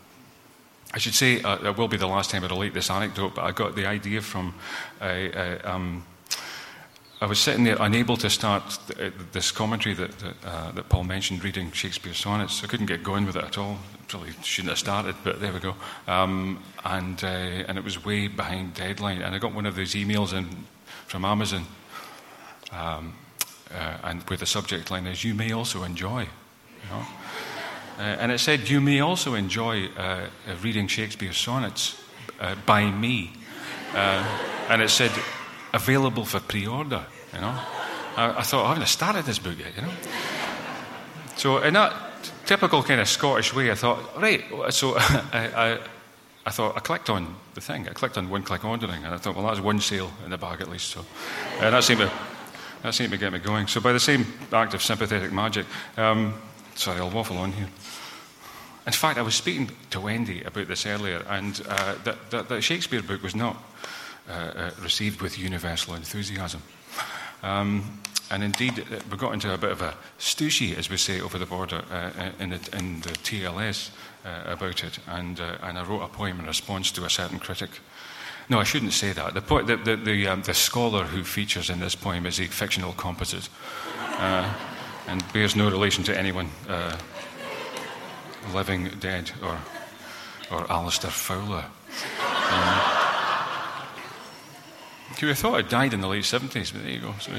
[0.93, 3.45] I should say uh, it will be the last time I relate this anecdote, but
[3.45, 4.55] I got the idea from.
[5.01, 6.05] Uh, um,
[7.19, 11.05] I was sitting there unable to start th- this commentary that, that, uh, that, Paul
[11.05, 12.63] mentioned, reading Shakespeare's sonnets.
[12.63, 13.79] I couldn't get going with it at all.
[14.07, 15.77] Probably shouldn't have started, but there we go.
[16.07, 19.23] Um, and, uh, and it was way behind deadline.
[19.23, 20.67] And I got one of those emails in
[21.07, 21.65] from Amazon.
[22.71, 23.15] Um,
[23.75, 26.21] uh, and where the subject line is, you may also enjoy.
[26.21, 27.07] You know?
[27.99, 30.27] uh, and it said, you may also enjoy uh,
[30.63, 31.99] reading Shakespeare's sonnets
[32.41, 33.33] uh, by me.
[33.95, 34.23] Uh,
[34.69, 35.11] and it said,
[35.77, 37.07] available for pre order.
[37.33, 37.59] You know?
[38.17, 39.93] I, I, thought, I haven't started this book yet, you know?
[41.37, 41.93] So, in that
[42.47, 45.79] typical kind of Scottish way, I thought, right, so I, I
[46.47, 47.89] I thought, I clicked on the thing.
[47.89, 50.39] I clicked on one click ordering, and I thought, well, that's one sale in the
[50.39, 50.91] bag at least.
[50.91, 51.05] So
[51.59, 52.13] uh, that seemed to
[52.83, 53.67] that seemed to get me going.
[53.67, 56.35] So, by the same act of sympathetic magic, um,
[56.77, 57.69] sorry, I'll waffle on here.
[58.87, 62.63] In fact, I was speaking to Wendy about this earlier, and uh, that, that, that,
[62.63, 63.57] Shakespeare book was not
[64.29, 66.63] uh, uh, received with universal enthusiasm.
[67.43, 71.21] Um, and indeed, uh, we got into a bit of a stooshy, as we say,
[71.21, 73.91] over the border uh, in, the, in, the, TLS
[74.25, 74.99] uh, about it.
[75.07, 77.71] And, and I wrote a poem in response to a certain critic
[78.49, 79.35] no, I shouldn't say that.
[79.35, 82.47] The, po- the, the, the, um, the, scholar who features in this poem is a
[82.47, 83.49] fictional composite
[84.19, 84.53] uh,
[85.09, 86.97] and bears no relation to anyone uh,
[88.55, 89.59] living, dead, or,
[90.53, 91.65] or Alastair Fowler.
[92.51, 92.81] Um,
[95.11, 97.15] would have thought I died in the late 70s, but there you go.
[97.21, 97.33] So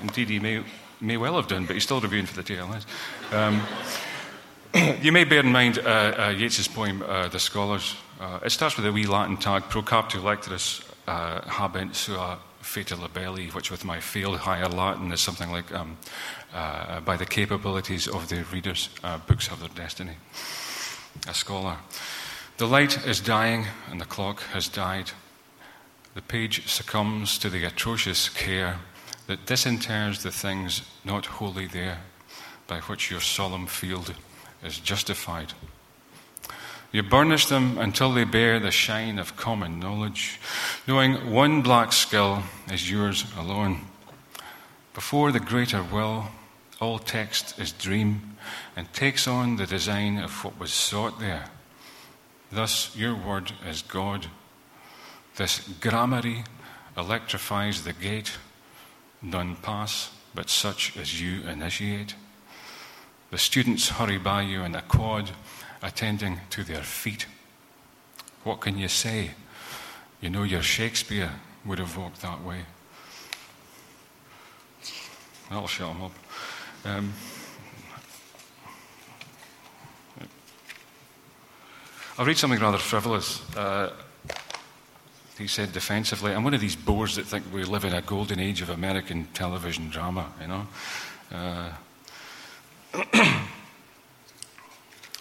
[0.00, 0.62] indeed, he may,
[1.00, 2.84] may well have done, but he's still reviewing for the TLS.
[3.32, 3.62] Um,
[5.02, 7.96] you may bear in mind uh, uh, Yeats's poem, uh, The Scholars.
[8.20, 12.96] Uh, it starts with a wee Latin tag, pro captu lectoris uh, habent sua fata
[12.96, 15.96] libelli, which with my failed higher Latin is something like um,
[16.52, 18.90] uh, by the capabilities of the readers,
[19.26, 20.16] books have their destiny.
[21.26, 21.76] A scholar.
[22.58, 25.12] The light is dying and the clock has died.
[26.14, 28.78] The page succumbs to the atrocious care
[29.26, 31.98] that disinters the things not wholly there,
[32.66, 34.14] by which your solemn field
[34.62, 35.52] is justified.
[36.90, 40.40] You burnish them until they bear the shine of common knowledge,
[40.86, 42.42] knowing one black skill
[42.72, 43.82] is yours alone.
[44.94, 46.28] Before the greater will,
[46.80, 48.36] all text is dream
[48.74, 51.50] and takes on the design of what was sought there.
[52.50, 54.28] Thus, your word is God.
[55.38, 56.44] This gramarye
[56.96, 58.32] electrifies the gate.
[59.22, 62.16] None pass, but such as you initiate.
[63.30, 65.30] The students hurry by you in a quad
[65.80, 67.26] attending to their feet.
[68.42, 69.30] What can you say?
[70.20, 71.30] You know, your Shakespeare
[71.64, 72.62] would have walked that way.
[75.50, 76.12] That'll shut him up.
[76.84, 77.12] Um,
[82.18, 83.40] I'll read something rather frivolous.
[83.56, 83.92] Uh,
[85.38, 88.40] he said defensively, I'm one of these bores that think we live in a golden
[88.40, 90.66] age of American television drama, you know.
[91.32, 91.70] Uh,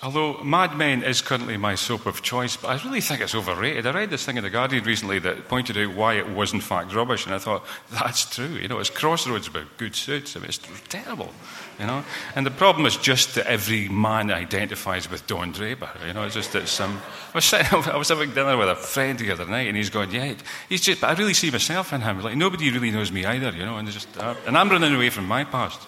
[0.03, 3.87] Although Mad Men is currently my soap of choice, but I really think it's overrated.
[3.87, 6.61] I read this thing in The Guardian recently that pointed out why it was in
[6.61, 8.45] fact rubbish, and I thought, that's true.
[8.45, 10.35] You know, it's crossroads about good suits.
[10.35, 11.31] I mean, it's terrible,
[11.79, 12.03] you know.
[12.35, 16.25] And the problem is just that every man identifies with Don Draper, you know.
[16.25, 17.01] It's just that some...
[17.33, 19.89] I was, sitting, I was having dinner with a friend the other night, and he's
[19.89, 20.35] going, yeah,
[20.69, 21.01] he's just...
[21.01, 22.21] But I really see myself in him.
[22.21, 25.09] Like, nobody really knows me either, you know, and, just, uh, and I'm running away
[25.09, 25.81] from my past.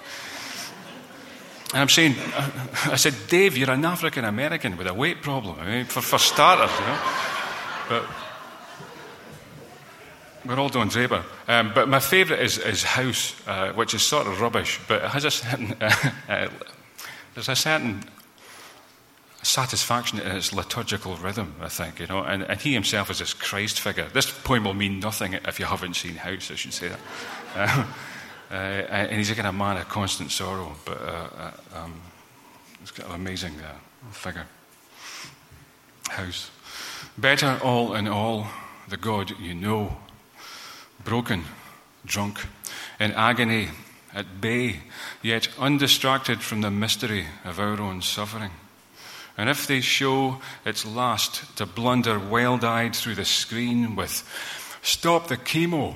[1.74, 2.16] And I'm saying,
[2.86, 5.58] I said, Dave, you're an African American with a weight problem.
[5.60, 7.00] I mean, for, for starters, you know.
[7.90, 8.06] But
[10.46, 11.24] we're all doing Draper.
[11.48, 15.10] Um, but my favourite is, is House, uh, which is sort of rubbish, but it
[15.10, 15.92] has a certain, uh,
[16.30, 16.50] uh,
[17.36, 18.04] there's a certain
[19.42, 22.24] satisfaction in its liturgical rhythm, I think, you know.
[22.24, 24.08] And, and, he himself is this Christ figure.
[24.12, 27.88] This poem will mean nothing if you haven't seen House, I should say that.
[28.52, 31.94] Uh, and he's a kind of man of constant sorrow, but uh, uh um,
[32.80, 34.46] he's got an amazing uh, figure.
[36.10, 36.50] House.
[37.18, 38.48] Better all in all,
[38.88, 39.98] the God you know,
[41.04, 41.44] broken,
[42.06, 42.40] drunk,
[43.00, 43.70] in agony,
[44.14, 44.78] at bay,
[45.22, 48.52] yet undistracted from the mystery of our own suffering.
[49.38, 54.28] And if they show its last to blunder wild eyed through the screen with,
[54.82, 55.96] Stop the chemo,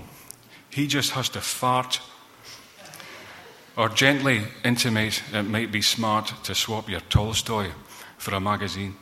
[0.69, 1.99] he just has to fart,
[3.75, 7.69] or gently intimate it might be smart to swap your Tolstoy
[8.17, 8.95] for a magazine.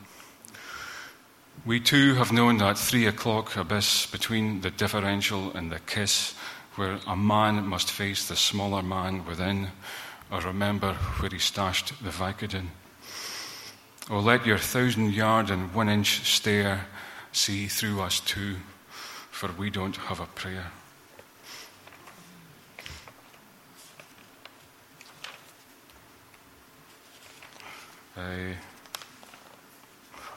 [1.66, 6.34] We too have known that three o'clock abyss between the differential and the kiss,
[6.76, 9.68] where a man must face the smaller man within,
[10.32, 12.68] or remember where he stashed the Vicodin.
[14.10, 16.88] Or oh, let your thousand yard and one inch stare
[17.32, 18.56] see through us too,
[19.30, 20.72] for we don't have a prayer.
[28.18, 28.54] Uh,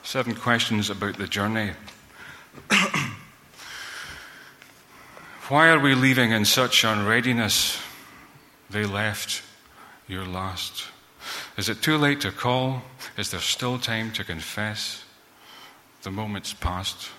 [0.02, 1.72] seven questions about the journey.
[5.48, 7.80] Why are we leaving in such unreadiness?
[8.70, 9.42] They left,
[10.06, 10.84] you're last.
[11.56, 12.82] Is it too late to call?
[13.16, 15.04] Is there still time to confess?
[16.02, 17.10] The moment's past.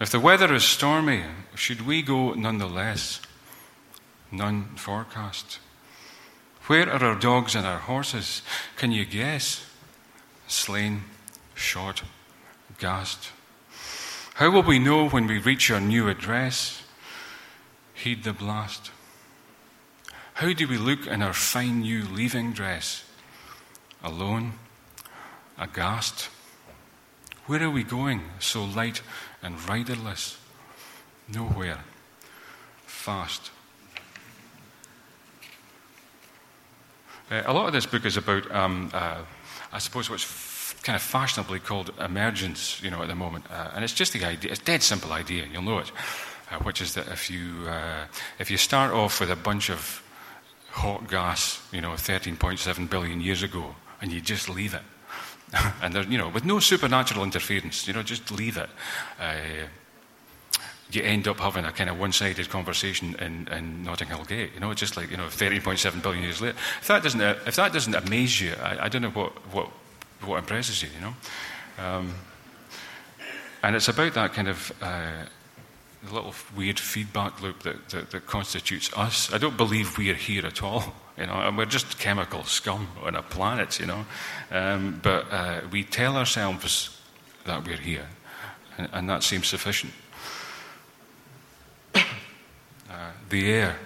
[0.00, 1.22] If the weather is stormy,
[1.54, 3.20] should we go nonetheless?
[4.32, 5.58] None forecast.
[6.66, 8.42] Where are our dogs and our horses?
[8.76, 9.66] Can you guess?
[10.48, 11.02] Slain,
[11.54, 12.02] shot,
[12.78, 13.28] gassed.
[14.34, 16.82] How will we know when we reach our new address?
[17.92, 18.90] Heed the blast.
[20.34, 23.04] How do we look in our fine new leaving dress?
[24.02, 24.54] Alone,
[25.58, 26.28] aghast.
[27.46, 29.02] Where are we going, so light
[29.42, 30.38] and riderless?
[31.28, 31.84] Nowhere.
[32.86, 33.50] Fast.
[37.30, 39.22] Uh, a lot of this book is about, um, uh,
[39.72, 43.46] I suppose, what's f- kind of fashionably called emergence, you know, at the moment.
[43.50, 45.90] Uh, and it's just the idea, it's a dead simple idea, and you'll know it,
[46.50, 48.04] uh, which is that if you, uh,
[48.38, 50.02] if you start off with a bunch of
[50.70, 54.82] hot gas, you know, 13.7 billion years ago, and you just leave it,
[55.82, 58.68] and there, you know, with no supernatural interference, you know, just leave it.
[60.90, 64.50] You end up having a kind of one-sided conversation in, in Notting Hill Gate.
[64.54, 66.56] You know, it's just like you know, 13.7 billion years later.
[66.80, 69.68] If that doesn't, if that doesn't amaze you, I, I don't know what, what,
[70.24, 70.90] what impresses you.
[70.94, 71.14] You know,
[71.78, 72.14] um,
[73.62, 75.24] and it's about that kind of uh,
[76.12, 79.32] little weird feedback loop that, that, that, constitutes us.
[79.32, 80.94] I don't believe we are here at all.
[81.16, 83.78] You know, and we're just chemical scum on a planet.
[83.78, 84.04] You know,
[84.50, 87.00] um, but uh, we tell ourselves
[87.44, 88.08] that we're here,
[88.76, 89.92] and, and that seems sufficient
[93.34, 93.76] the air.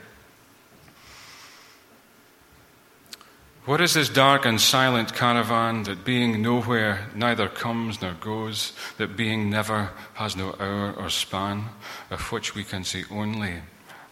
[3.65, 9.17] What is this dark and silent caravan that being nowhere neither comes nor goes, that
[9.17, 11.65] being never has no hour or span,
[12.11, 13.63] of which we can see only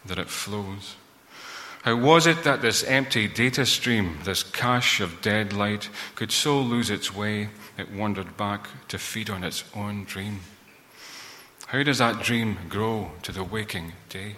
[0.07, 0.97] that it flows?
[1.83, 6.61] How was it that this empty data stream, this cache of dead light, could so
[6.61, 10.41] lose its way it wandered back to feed on its own dream?
[11.67, 14.37] How does that dream grow to the waking day?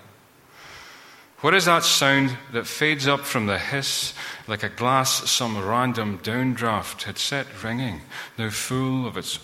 [1.40, 4.12] What is that sound that fades up from the hiss
[4.48, 8.00] like a glass some random downdraft had set ringing,
[8.36, 9.38] now full of its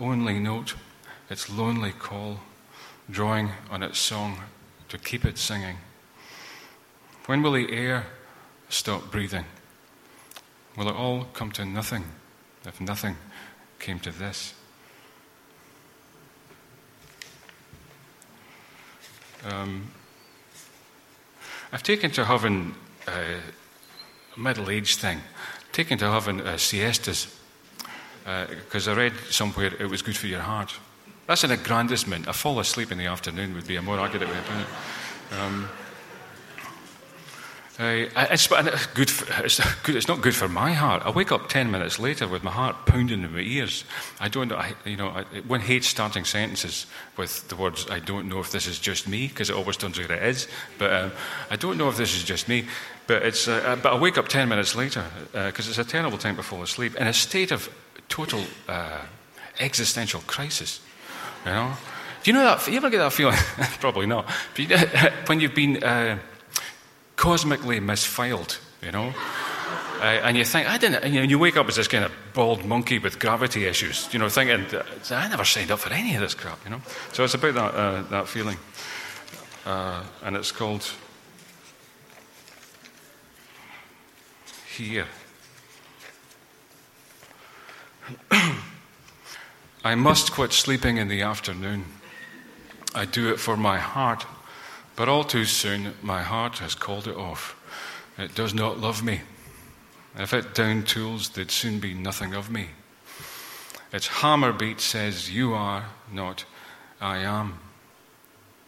[0.00, 0.74] only note,
[1.30, 2.40] its lonely call,
[3.08, 4.38] drawing on its song
[4.88, 5.76] to keep it singing?
[7.26, 8.06] When will the air
[8.68, 9.44] stop breathing?
[10.76, 12.04] Will it all come to nothing
[12.66, 13.16] if nothing
[13.78, 14.54] came to this?
[19.44, 19.92] Um,
[21.72, 22.74] I've taken to having
[23.06, 23.12] uh,
[24.36, 25.20] a middle age thing,
[25.72, 27.28] taken to having uh, siestas,
[28.24, 30.72] because uh, I read somewhere it was good for your heart.
[31.26, 32.26] That's an aggrandizement.
[32.26, 34.68] A fall asleep in the afternoon would be a more accurate way of putting it.
[35.40, 35.68] Um,
[37.78, 38.48] uh, it's,
[38.88, 41.02] good for, it's, good, it's not good for my heart.
[41.04, 43.84] I wake up 10 minutes later with my heart pounding in my ears.
[44.18, 48.28] I don't I, you know, I, one hates starting sentences with the words, I don't
[48.28, 50.48] know if this is just me, because it always turns out it is.
[50.76, 51.12] But um,
[51.50, 52.64] I don't know if this is just me.
[53.06, 55.84] But, it's, uh, uh but I wake up 10 minutes later, because uh, it's a
[55.84, 57.68] terrible time to fall asleep, in a state of
[58.08, 59.02] total uh,
[59.60, 60.80] existential crisis.
[61.46, 61.72] You know?
[62.24, 62.66] Do you know that?
[62.66, 63.36] You ever get that feeling?
[63.80, 64.26] Probably not.
[64.56, 65.80] But when you've been
[67.18, 69.12] cosmically misfiled, you know?
[69.98, 72.12] Uh, and you think, I didn't, you, know, you wake up as this kind of
[72.32, 74.64] bald monkey with gravity issues, you know, thinking,
[75.10, 76.80] I never signed up for any of this crap, you know?
[77.12, 78.58] So it's about that, uh, that feeling.
[79.66, 80.88] Uh, and it's called
[84.76, 85.06] here.
[89.84, 91.86] I must quit sleeping in the afternoon.
[92.94, 94.24] I do it for my heart,
[94.98, 97.54] but all too soon my heart has called it off.
[98.18, 99.20] It does not love me.
[100.16, 102.70] If it down tools, there'd soon be nothing of me.
[103.92, 106.44] Its hammer beat says, You are, not
[107.00, 107.60] I am.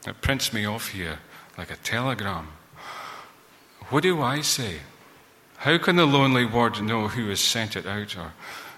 [0.07, 1.19] It prints me off here
[1.59, 2.47] like a telegram.
[3.89, 4.83] What do I say?
[5.57, 8.35] How can the lonely word know who has sent it out or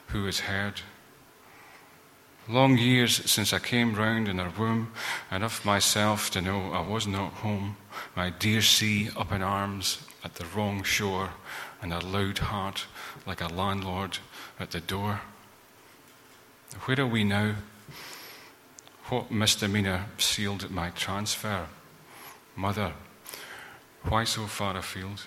[0.07, 0.81] who has heard?
[2.49, 4.93] Long years since I came round in her womb,
[5.31, 7.77] and of myself to know I was not home,
[8.17, 11.31] my dear sea up in arms at the wrong shore,
[11.81, 12.87] and a loud heart
[13.27, 14.19] like a landlord
[14.59, 15.21] at the door.
[16.85, 17.55] Where are we now?
[19.05, 21.69] What misdemeanor sealed my transfer?
[22.57, 22.93] Mother,
[24.03, 25.27] why so far afield?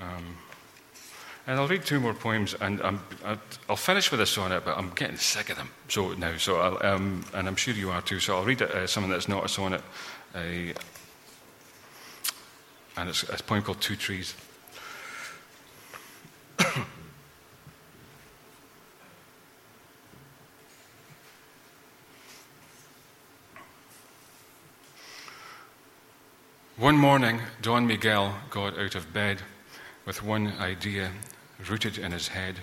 [0.00, 0.36] Um,
[1.46, 2.96] and I'll read two more poems, and i
[3.68, 6.38] will finish with a sonnet, but I'm getting sick of them so now.
[6.38, 8.18] So, um, and I'm sure you are too.
[8.18, 9.82] So I'll read uh, something that's not a sonnet,
[10.34, 10.38] uh,
[12.96, 14.34] and it's, it's a poem called Two Trees.
[26.78, 29.42] One morning, Don Miguel got out of bed
[30.06, 31.10] with one idea
[31.70, 32.60] rooted in his head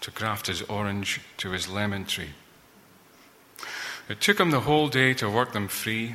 [0.00, 2.30] to graft his orange to his lemon tree.
[4.08, 6.14] It took him the whole day to work them free,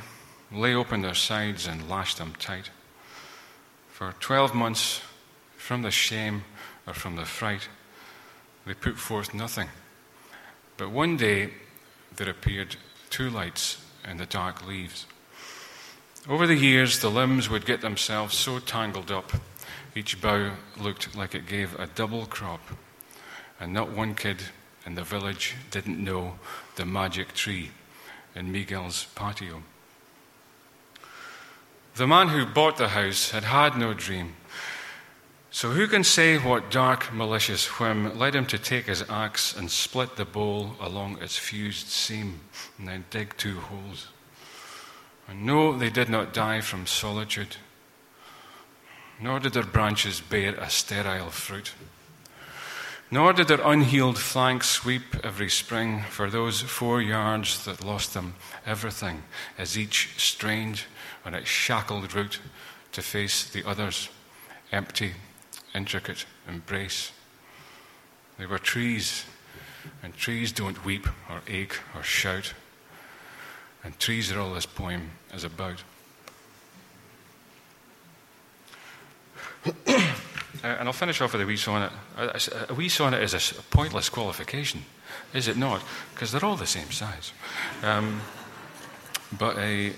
[0.52, 2.70] lay open their sides, and lash them tight.
[3.88, 5.00] For twelve months,
[5.56, 6.44] from the shame
[6.86, 7.68] or from the fright,
[8.64, 9.68] they put forth nothing.
[10.76, 11.50] But one day
[12.16, 12.76] there appeared
[13.10, 15.06] two lights in the dark leaves.
[16.28, 19.32] Over the years, the limbs would get themselves so tangled up
[19.94, 22.60] each bough looked like it gave a double crop,
[23.58, 24.38] and not one kid
[24.86, 26.38] in the village didn't know
[26.76, 27.70] the magic tree
[28.34, 29.62] in Miguel's patio.
[31.96, 34.34] The man who bought the house had had no dream.
[35.50, 39.68] So, who can say what dark, malicious whim led him to take his axe and
[39.68, 42.40] split the bole along its fused seam
[42.78, 44.06] and then dig two holes?
[45.26, 47.56] And no, they did not die from solitude
[49.20, 51.72] nor did their branches bear a sterile fruit.
[53.10, 58.34] Nor did their unhealed flanks sweep every spring for those four yards that lost them
[58.64, 59.24] everything
[59.58, 60.82] as each strained
[61.24, 62.38] on its shackled route
[62.92, 64.08] to face the other's
[64.70, 65.12] empty,
[65.74, 67.10] intricate embrace.
[68.38, 69.24] They were trees,
[70.02, 72.54] and trees don't weep or ache or shout.
[73.82, 75.82] And trees are all this poem is about.
[80.62, 81.92] And I'll finish off with a wee sonnet.
[82.16, 84.84] A, wee sonnet is a pointless qualification,
[85.32, 85.82] is it not?
[86.14, 87.32] Because they're all the same size.
[87.82, 88.20] Um,
[89.38, 89.92] but a,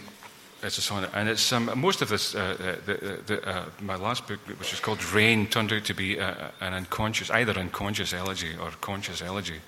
[0.62, 2.34] it's a sonnet, and it's um, most of this.
[2.34, 5.94] Uh, uh the, the, uh, my last book, which is called Rain, turned out to
[5.94, 9.60] be uh, an unconscious, either unconscious elegy or conscious elegy,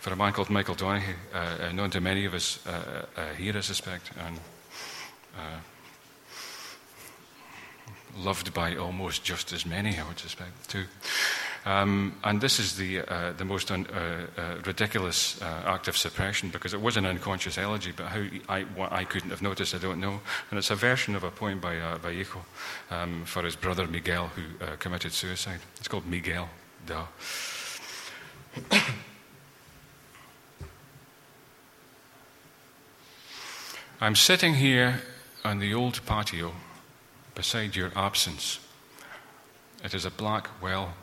[0.00, 2.58] for a man called Michael Donaghy, uh, known to many of us
[3.38, 4.38] here, I suspect, and
[8.16, 10.84] loved by almost just as many, I would suspect, too.
[11.66, 15.96] Um, and this is the, uh, the most un, uh, uh, ridiculous uh, act of
[15.96, 19.78] suppression because it was an unconscious elegy, but how I, I couldn't have noticed, I
[19.78, 20.20] don't know.
[20.50, 22.46] And it's a version of a poem by uh, Vallejo
[22.90, 25.58] um, for his brother Miguel, who uh, committed suicide.
[25.78, 26.48] It's called Miguel.
[26.86, 27.06] Duh.
[34.00, 35.00] I'm sitting here
[35.44, 36.52] on the old patio
[37.36, 38.58] beside your absence.
[39.84, 40.94] It is a black well.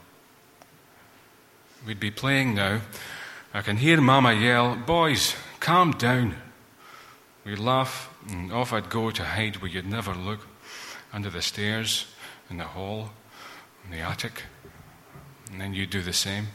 [1.85, 2.81] We'd be playing now.
[3.53, 6.35] I can hear Mama yell, Boys, calm down.
[7.45, 10.47] We'd laugh, and off I'd go to hide where you'd never look
[11.13, 12.07] under the stairs,
[12.49, 13.11] in the hall,
[13.85, 14.43] in the attic.
[15.51, 16.47] And then you'd do the same.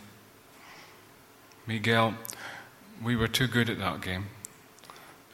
[1.67, 2.15] Miguel,
[3.03, 4.27] we were too good at that game.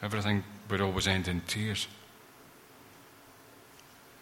[0.03, 1.87] Everything would always end in tears.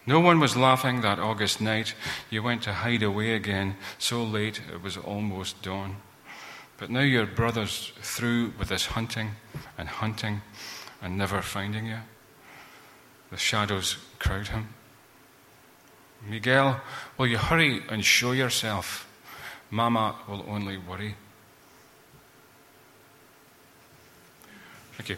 [0.05, 1.95] No one was laughing that August night.
[2.29, 5.97] You went to hide away again so late it was almost dawn.
[6.77, 9.31] But now your brother's through with this hunting
[9.77, 10.41] and hunting
[11.01, 11.99] and never finding you.
[13.31, 14.69] The shadows crowd him.
[16.27, 16.81] Miguel,
[17.17, 19.07] will you hurry and show yourself?
[19.71, 21.15] Mama will only worry.
[24.97, 25.17] Thank you.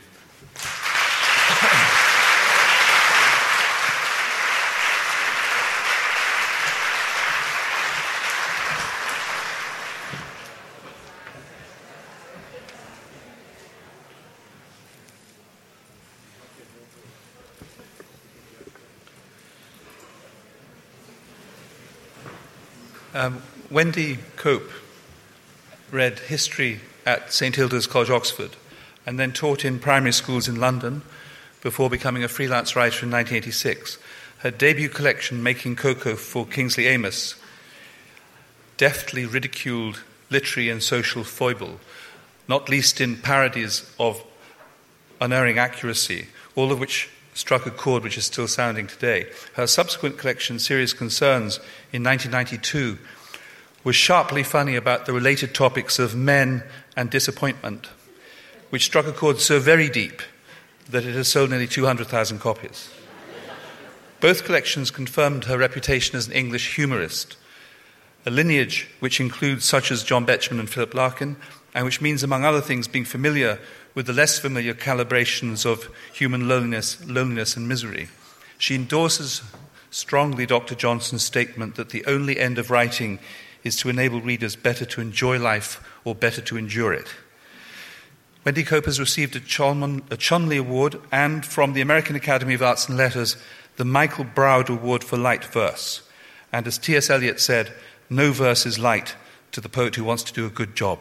[23.26, 24.70] Um, Wendy Cope
[25.90, 28.52] read history at St Hilda's College, Oxford,
[29.04, 31.02] and then taught in primary schools in London
[31.64, 33.98] before becoming a freelance writer in 1986.
[34.40, 37.34] Her debut collection, Making Cocoa for Kingsley Amis,
[38.78, 41.80] deftly ridiculed literary and social foible,
[42.48, 44.24] not least in parodies of
[45.20, 49.28] unerring accuracy, all of which struck a chord which is still sounding today.
[49.54, 51.58] Her subsequent collection, Serious Concerns,
[51.92, 52.98] in 1992,
[53.86, 56.64] was sharply funny about the related topics of men
[56.98, 57.88] and disappointment,
[58.72, 60.22] which struck a chord so very deep
[60.90, 62.90] that it has sold nearly 200,000 copies.
[64.20, 67.38] Both collections confirmed her reputation as an English humorist,
[68.26, 71.36] a lineage which includes such as John Betjeman and Philip Larkin,
[71.76, 73.60] and which means, among other things, being familiar
[73.94, 78.08] with the less familiar calibrations of human loneliness, loneliness and misery.
[78.58, 79.44] She endorses
[79.92, 80.74] strongly Dr.
[80.74, 83.20] Johnson's statement that the only end of writing
[83.66, 87.08] is to enable readers better to enjoy life or better to endure it.
[88.46, 92.62] Wendy Cope has received a, Cholmon, a Cholmondeley Award and from the American Academy of
[92.62, 93.36] Arts and Letters
[93.78, 96.02] the Michael Braude Award for Light Verse.
[96.54, 97.10] And as T.S.
[97.10, 97.74] Eliot said,
[98.10, 99.16] no verse is light
[99.52, 101.00] to the poet who wants to do a good job.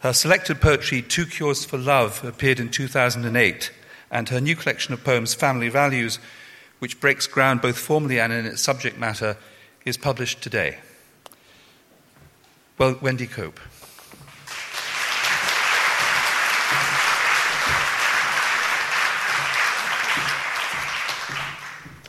[0.00, 3.72] Her selected poetry, Two Cures for Love, appeared in 2008,
[4.10, 6.18] and her new collection of poems, Family Values,
[6.78, 9.36] which breaks ground both formally and in its subject matter,
[9.84, 10.78] is published today.
[12.78, 13.58] Well, Wendy Cope.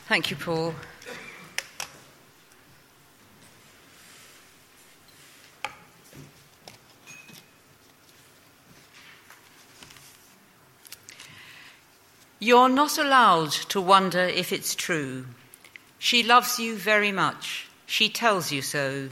[0.08, 0.74] Thank you, Paul.
[12.40, 15.26] You're not allowed to wonder if it's true.
[15.98, 17.68] She loves you very much.
[17.86, 19.08] She tells you so.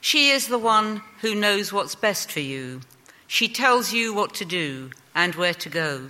[0.00, 2.80] She is the one who knows what's best for you.
[3.26, 6.08] She tells you what to do and where to go.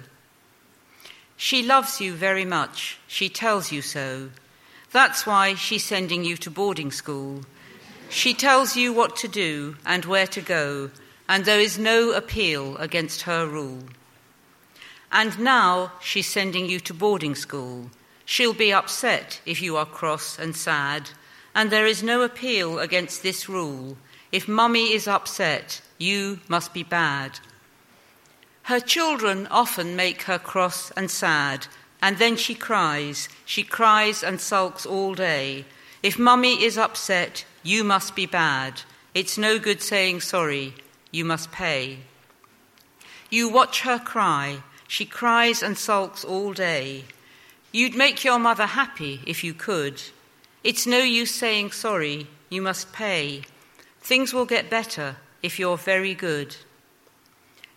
[1.37, 2.99] She loves you very much.
[3.07, 4.31] She tells you so.
[4.93, 7.43] That's why she's sending you to boarding school.
[8.11, 10.91] She tells you what to do and where to go,
[11.29, 13.85] and there is no appeal against her rule.
[15.13, 17.91] And now she's sending you to boarding school.
[18.25, 21.11] She'll be upset if you are cross and sad,
[21.55, 23.97] and there is no appeal against this rule.
[24.33, 27.41] If mummy is upset, you must be bad.
[28.65, 31.67] Her children often make her cross and sad,
[32.01, 33.29] and then she cries.
[33.45, 35.65] She cries and sulks all day.
[36.03, 38.83] If mummy is upset, you must be bad.
[39.13, 40.75] It's no good saying sorry,
[41.11, 41.99] you must pay.
[43.29, 47.05] You watch her cry, she cries and sulks all day.
[47.73, 50.03] You'd make your mother happy if you could.
[50.63, 53.43] It's no use saying sorry, you must pay.
[54.01, 56.57] Things will get better if you're very good.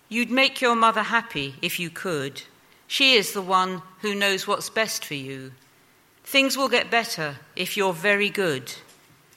[0.09, 2.43] You'd make your mother happy if you could.
[2.87, 5.53] She is the one who knows what's best for you.
[6.23, 8.73] Things will get better if you're very good.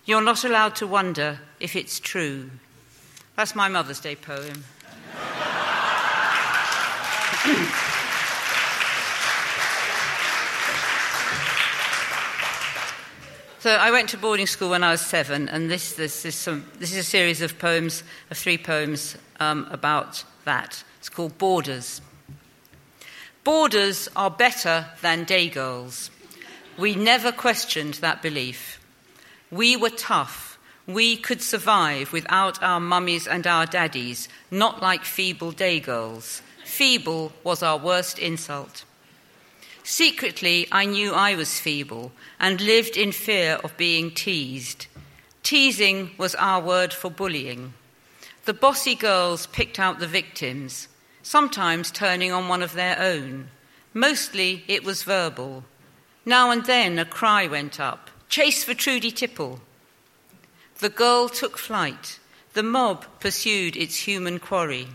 [0.04, 2.50] You're not allowed to wonder if it's true.
[3.36, 4.64] That's my Mother's Day poem.
[13.66, 16.70] so I went to boarding school when I was seven, and this, this, is, some,
[16.78, 20.84] this is a series of poems, of three poems um, about that.
[21.00, 22.00] It's called Boarders.
[23.42, 26.12] Boarders are better than day girls.
[26.78, 28.80] We never questioned that belief.
[29.50, 30.60] We were tough.
[30.86, 36.40] We could survive without our mummies and our daddies, not like feeble day girls.
[36.64, 38.84] Feeble was our worst insult.
[39.88, 42.10] Secretly, I knew I was feeble
[42.40, 44.88] and lived in fear of being teased.
[45.44, 47.72] Teasing was our word for bullying.
[48.46, 50.88] The bossy girls picked out the victims,
[51.22, 53.48] sometimes turning on one of their own.
[53.94, 55.62] Mostly it was verbal.
[56.24, 59.60] Now and then a cry went up Chase for Trudy Tipple.
[60.80, 62.18] The girl took flight.
[62.54, 64.88] The mob pursued its human quarry.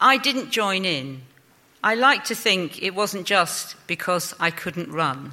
[0.00, 1.22] I didn't join in.
[1.82, 5.32] I like to think it wasn't just because I couldn't run.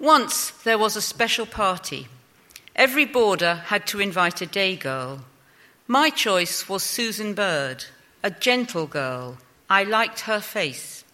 [0.00, 2.08] Once there was a special party.
[2.74, 5.20] Every boarder had to invite a day girl.
[5.86, 7.84] My choice was Susan Bird,
[8.24, 9.38] a gentle girl.
[9.70, 11.04] I liked her face.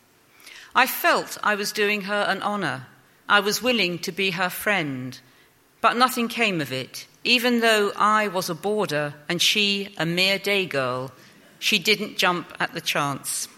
[0.75, 2.87] I felt I was doing her an honour.
[3.29, 5.19] I was willing to be her friend.
[5.81, 7.08] But nothing came of it.
[7.25, 11.13] Even though I was a boarder and she a mere day girl,
[11.59, 13.49] she didn't jump at the chance.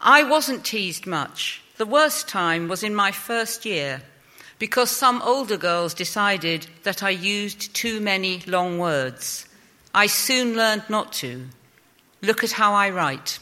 [0.00, 1.62] I wasn't teased much.
[1.76, 4.02] The worst time was in my first year
[4.58, 9.46] because some older girls decided that I used too many long words.
[9.94, 11.46] I soon learned not to.
[12.20, 13.38] Look at how I write.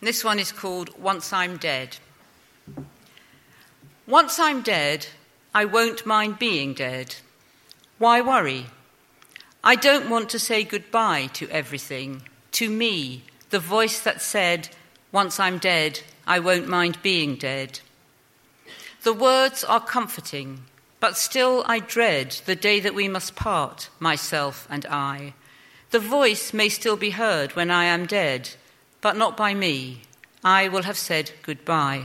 [0.00, 1.96] This one is called Once I'm Dead.
[4.06, 5.06] Once I'm dead,
[5.54, 7.16] I won't mind being dead.
[7.98, 8.66] Why worry?
[9.62, 12.22] I don't want to say goodbye to everything,
[12.52, 14.68] to me, the voice that said,
[15.10, 17.80] Once I'm dead, I won't mind being dead.
[19.02, 20.64] The words are comforting,
[21.00, 25.34] but still I dread the day that we must part, myself and I.
[25.90, 28.50] The voice may still be heard when I am dead,
[29.00, 30.02] but not by me.
[30.44, 32.04] I will have said goodbye.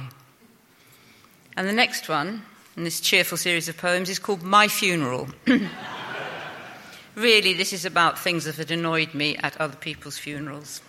[1.56, 2.44] And the next one
[2.76, 5.28] in this cheerful series of poems is called My Funeral.
[7.16, 10.82] really, this is about things that had annoyed me at other people's funerals.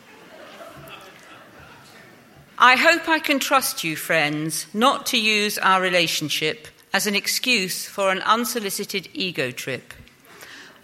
[2.57, 7.85] I hope I can trust you, friends, not to use our relationship as an excuse
[7.85, 9.93] for an unsolicited ego trip.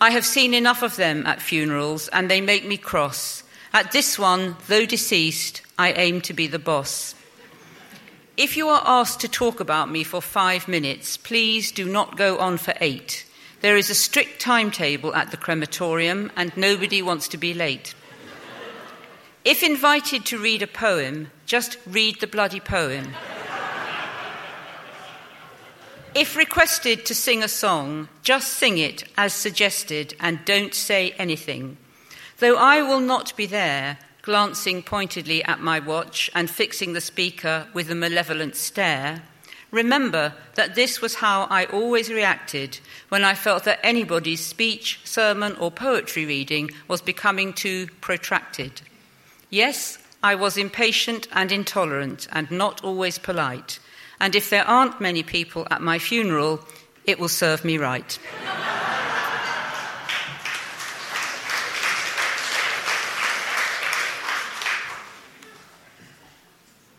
[0.01, 3.45] I have seen enough of them at funerals, and they make me cross.
[3.73, 7.15] At this one, though deceased, I aim to be the boss.
[8.37, 12.39] If you are asked to talk about me for five minutes, please do not go
[12.39, 13.25] on for eight.
[13.61, 17.95] There is a strict timetable at the crematorium, and nobody wants to be late.
[19.45, 23.15] If invited to read a poem, just read the bloody poem.
[26.15, 31.77] If requested to sing a song, just sing it as suggested and don't say anything.
[32.41, 37.67] Though I will not be there, glancing pointedly at my watch and fixing the speaker
[37.75, 39.23] with a malevolent stare,
[39.71, 42.81] remember that this was how I always reacted
[43.11, 48.81] when I felt that anybody's speech, sermon, or poetry reading was becoming too protracted.
[49.51, 53.81] Yes, I was impatient and intolerant and not always polite,
[54.19, 56.61] and if there aren't many people at my funeral,
[57.05, 58.19] it will serve me right.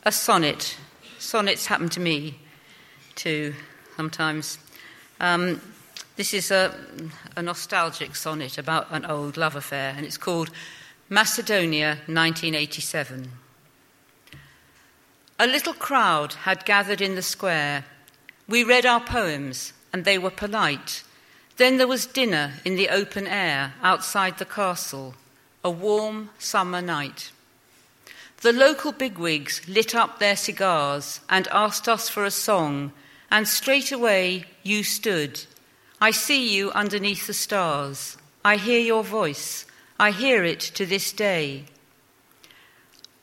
[0.03, 0.77] A sonnet.
[1.19, 2.39] Sonnets happen to me
[3.15, 3.53] too
[3.95, 4.57] sometimes.
[5.19, 5.61] Um,
[6.15, 6.75] this is a,
[7.35, 10.49] a nostalgic sonnet about an old love affair, and it's called
[11.09, 13.31] Macedonia 1987.
[15.39, 17.85] A little crowd had gathered in the square.
[18.47, 21.03] We read our poems, and they were polite.
[21.57, 25.15] Then there was dinner in the open air outside the castle,
[25.63, 27.31] a warm summer night.
[28.41, 32.91] The local bigwigs lit up their cigars and asked us for a song,
[33.29, 35.45] and straight away you stood.
[36.01, 38.17] I see you underneath the stars.
[38.43, 39.67] I hear your voice.
[39.99, 41.65] I hear it to this day.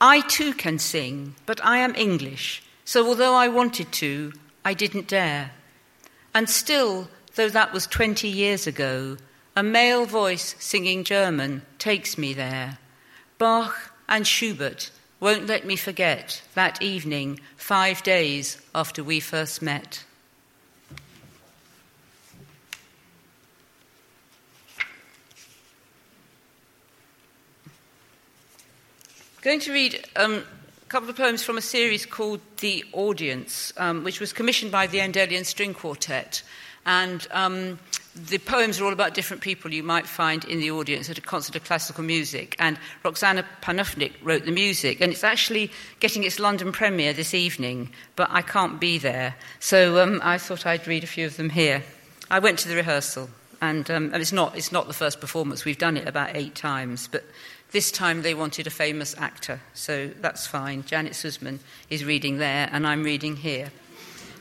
[0.00, 4.32] I too can sing, but I am English, so although I wanted to,
[4.64, 5.50] I didn't dare.
[6.32, 9.16] And still, though that was 20 years ago,
[9.56, 12.78] a male voice singing German takes me there.
[13.38, 20.04] Bach and Schubert won't let me forget that evening, five days after we first met.
[29.36, 33.72] I'm going to read um, a couple of poems from a series called The Audience,
[33.76, 36.42] um, which was commissioned by the Endellion String Quartet.
[36.84, 37.78] And um,
[38.26, 41.22] the poems are all about different people you might find in the audience at a
[41.22, 42.56] concert of classical music.
[42.58, 45.00] And Roxana Panufnik wrote the music.
[45.00, 49.36] And it's actually getting its London premiere this evening, but I can't be there.
[49.60, 51.82] So um, I thought I'd read a few of them here.
[52.30, 53.30] I went to the rehearsal.
[53.60, 55.64] And, um, and it's, not, it's not the first performance.
[55.64, 57.08] We've done it about eight times.
[57.10, 57.24] But
[57.72, 59.60] this time they wanted a famous actor.
[59.74, 60.84] So that's fine.
[60.84, 61.60] Janet Suzman
[61.90, 63.70] is reading there, and I'm reading here.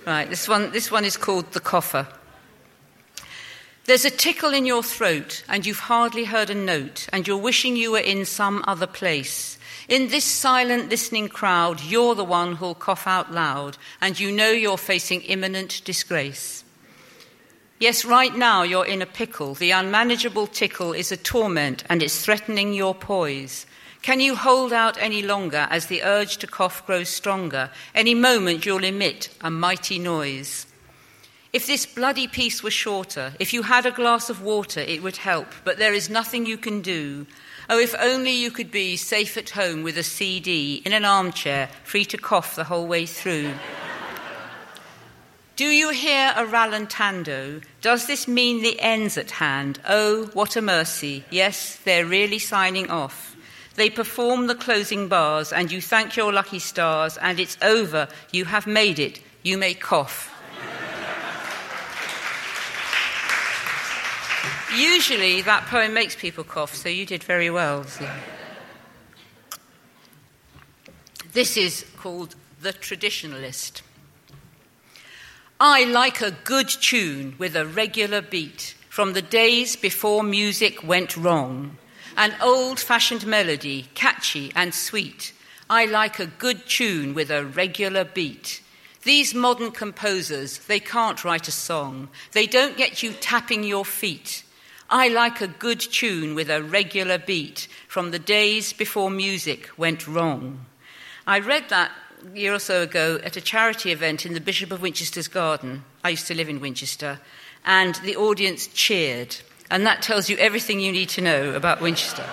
[0.05, 2.07] Right, this one, this one is called The Cougher.
[3.87, 7.77] There's a tickle in your throat, and you've hardly heard a note, and you're wishing
[7.77, 9.57] you were in some other place.
[9.87, 14.51] In this silent listening crowd, you're the one who'll cough out loud, and you know
[14.51, 16.65] you're facing imminent disgrace.
[17.79, 19.53] Yes, right now you're in a pickle.
[19.53, 23.65] The unmanageable tickle is a torment, and it's threatening your poise.
[24.01, 27.69] Can you hold out any longer as the urge to cough grows stronger?
[27.95, 30.66] Any moment you'll emit a mighty noise.
[31.53, 35.17] If this bloody piece were shorter, if you had a glass of water, it would
[35.17, 37.25] help, but there is nothing you can do.
[37.69, 41.69] Oh, if only you could be safe at home with a CD, in an armchair,
[41.83, 43.53] free to cough the whole way through.
[45.55, 47.63] Do you hear a rallentando?
[47.81, 49.79] Does this mean the end's at hand?
[49.87, 51.25] Oh, what a mercy.
[51.31, 53.35] Yes, they're really signing off.
[53.75, 58.07] They perform the closing bars, and you thank your lucky stars, and it's over.
[58.31, 59.19] You have made it.
[59.43, 60.36] You may cough.
[64.75, 67.83] Usually that poem makes people cough, so you did very well.
[67.85, 68.09] So.
[71.31, 73.81] This is called The Traditionalist.
[75.59, 81.15] I like a good tune with a regular beat from the days before music went
[81.15, 81.77] wrong.
[82.17, 85.33] An old fashioned melody, catchy and sweet.
[85.69, 88.61] I like a good tune with a regular beat.
[89.03, 92.09] These modern composers, they can't write a song.
[92.33, 94.43] They don't get you tapping your feet.
[94.89, 100.07] I like a good tune with a regular beat from the days before music went
[100.07, 100.65] wrong.
[101.25, 101.91] I read that
[102.25, 105.83] a year or so ago at a charity event in the Bishop of Winchester's garden.
[106.05, 107.19] I used to live in Winchester,
[107.65, 109.35] and the audience cheered.
[109.69, 112.23] And that tells you everything you need to know about Winchester.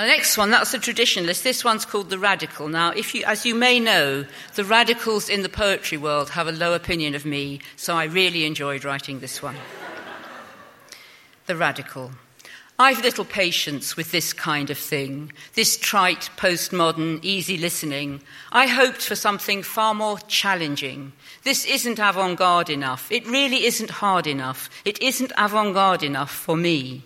[0.00, 1.42] Now, the next one, that's the traditionalist.
[1.42, 2.68] This one's called the radical.
[2.68, 4.24] Now, if you, as you may know,
[4.54, 8.46] the radicals in the poetry world have a low opinion of me, so I really
[8.46, 9.56] enjoyed writing this one.
[11.46, 12.12] the radical.
[12.78, 18.22] I've little patience with this kind of thing, this trite, postmodern, easy listening.
[18.50, 21.12] I hoped for something far more challenging.
[21.44, 23.12] This isn't avant garde enough.
[23.12, 24.70] It really isn't hard enough.
[24.86, 27.02] It isn't avant garde enough for me.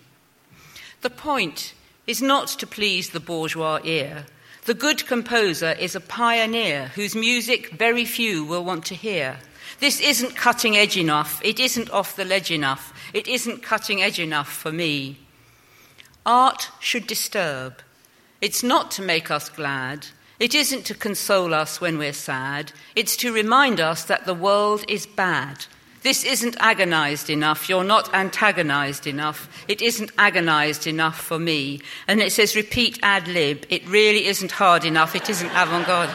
[1.00, 1.74] The point
[2.06, 4.26] is not to please the bourgeois ear.
[4.64, 9.38] The good composer is a pioneer whose music very few will want to hear.
[9.80, 11.40] This isn't cutting edge enough.
[11.44, 12.92] It isn't off the ledge enough.
[13.12, 15.18] It isn't cutting edge enough for me.
[16.24, 17.80] Art should disturb.
[18.40, 20.06] It's not to make us glad.
[20.38, 22.72] It isn't to console us when we're sad.
[22.96, 25.66] It's to remind us that the world is bad.
[26.04, 27.66] This isn't agonized enough.
[27.66, 29.48] You're not antagonized enough.
[29.68, 31.80] It isn't agonized enough for me.
[32.06, 33.64] And it says repeat ad lib.
[33.70, 35.16] It really isn't hard enough.
[35.16, 36.10] It isn't avant garde.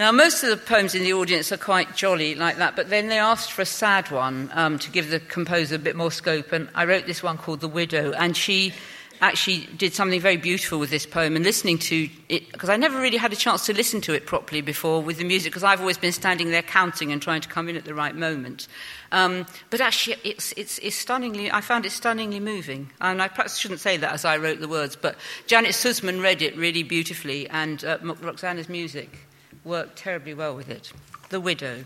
[0.00, 3.06] Now, most of the poems in the audience are quite jolly like that, but then
[3.06, 6.50] they asked for a sad one um, to give the composer a bit more scope,
[6.52, 8.72] and I wrote this one called The Widow, and she
[9.20, 12.98] actually did something very beautiful with this poem and listening to it because I never
[12.98, 15.80] really had a chance to listen to it properly before with the music because I've
[15.80, 18.66] always been standing there counting and trying to come in at the right moment.
[19.12, 22.90] Um, but actually, it's, it's, it's, stunningly, I found it stunningly moving.
[23.00, 25.16] And I perhaps shouldn't say that as I wrote the words, but
[25.46, 29.26] Janet Suzman read it really beautifully and uh, Roxana's music
[29.64, 30.92] worked terribly well with it.
[31.28, 31.84] The Widow.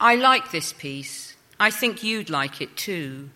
[0.00, 1.36] I like this piece.
[1.60, 3.30] I think you'd like it too.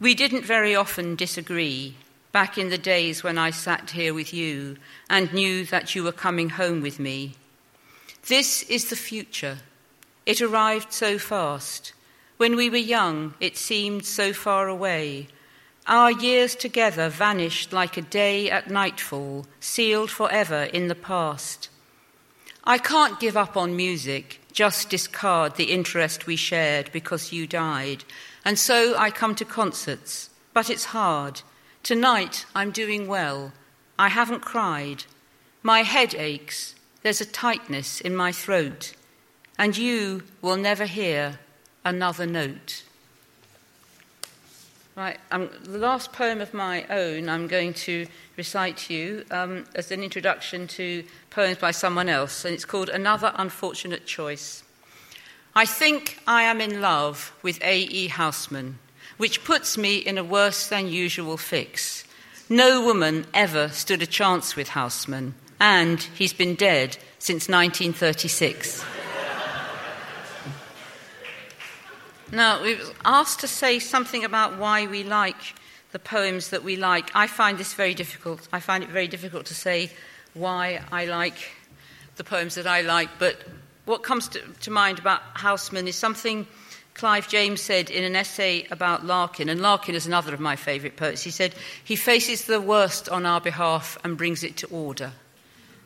[0.00, 1.94] We didn't very often disagree
[2.32, 4.78] back in the days when I sat here with you
[5.10, 7.34] and knew that you were coming home with me.
[8.26, 9.58] This is the future.
[10.24, 11.92] It arrived so fast.
[12.38, 15.28] When we were young, it seemed so far away.
[15.86, 21.68] Our years together vanished like a day at nightfall, sealed forever in the past.
[22.64, 28.04] I can't give up on music, just discard the interest we shared because you died.
[28.44, 31.42] And so I come to concerts, but it's hard.
[31.82, 33.52] Tonight I'm doing well.
[33.98, 35.04] I haven't cried.
[35.62, 36.74] My head aches.
[37.02, 38.94] There's a tightness in my throat.
[39.58, 41.38] And you will never hear
[41.84, 42.82] another note.
[44.96, 49.64] Right, um, the last poem of my own I'm going to recite to you um,
[49.74, 54.62] as an introduction to poems by someone else, and it's called Another Unfortunate Choice.
[55.54, 58.08] I think I am in love with A.E.
[58.08, 58.74] Housman,
[59.16, 62.04] which puts me in a worse than usual fix.
[62.48, 68.84] No woman ever stood a chance with Housman, and he's been dead since 1936.
[72.32, 75.54] Now, we were asked to say something about why we like
[75.90, 77.10] the poems that we like.
[77.12, 78.46] I find this very difficult.
[78.52, 79.90] I find it very difficult to say
[80.32, 81.34] why I like
[82.14, 83.42] the poems that I like, but
[83.90, 86.46] what comes to, to mind about Housman is something
[86.94, 90.96] Clive James said in an essay about Larkin, and Larkin is another of my favourite
[90.96, 91.22] poets.
[91.22, 95.12] He said, He faces the worst on our behalf and brings it to order.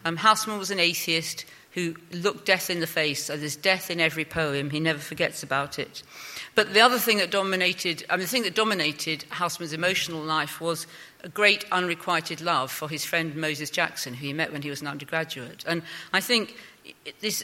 [0.04, 3.24] Um, Housman was an atheist who looked death in the face.
[3.24, 4.70] So there's death in every poem.
[4.70, 6.04] He never forgets about it.
[6.54, 10.60] But the other thing that dominated, I mean, the thing that dominated Housman's emotional life
[10.60, 10.86] was
[11.24, 14.82] a great unrequited love for his friend Moses Jackson, who he met when he was
[14.82, 15.64] an undergraduate.
[15.66, 15.82] And
[16.12, 16.54] I think
[17.20, 17.42] this,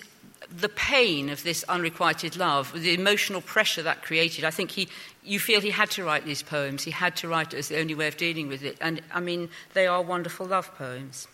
[0.49, 4.89] the pain of this unrequited love, the emotional pressure that created, I think he,
[5.23, 6.85] you feel he had to write these poems.
[6.85, 8.79] He had to write it as the only way of dealing with it.
[8.81, 11.29] And I mean, they are wonderful love poems.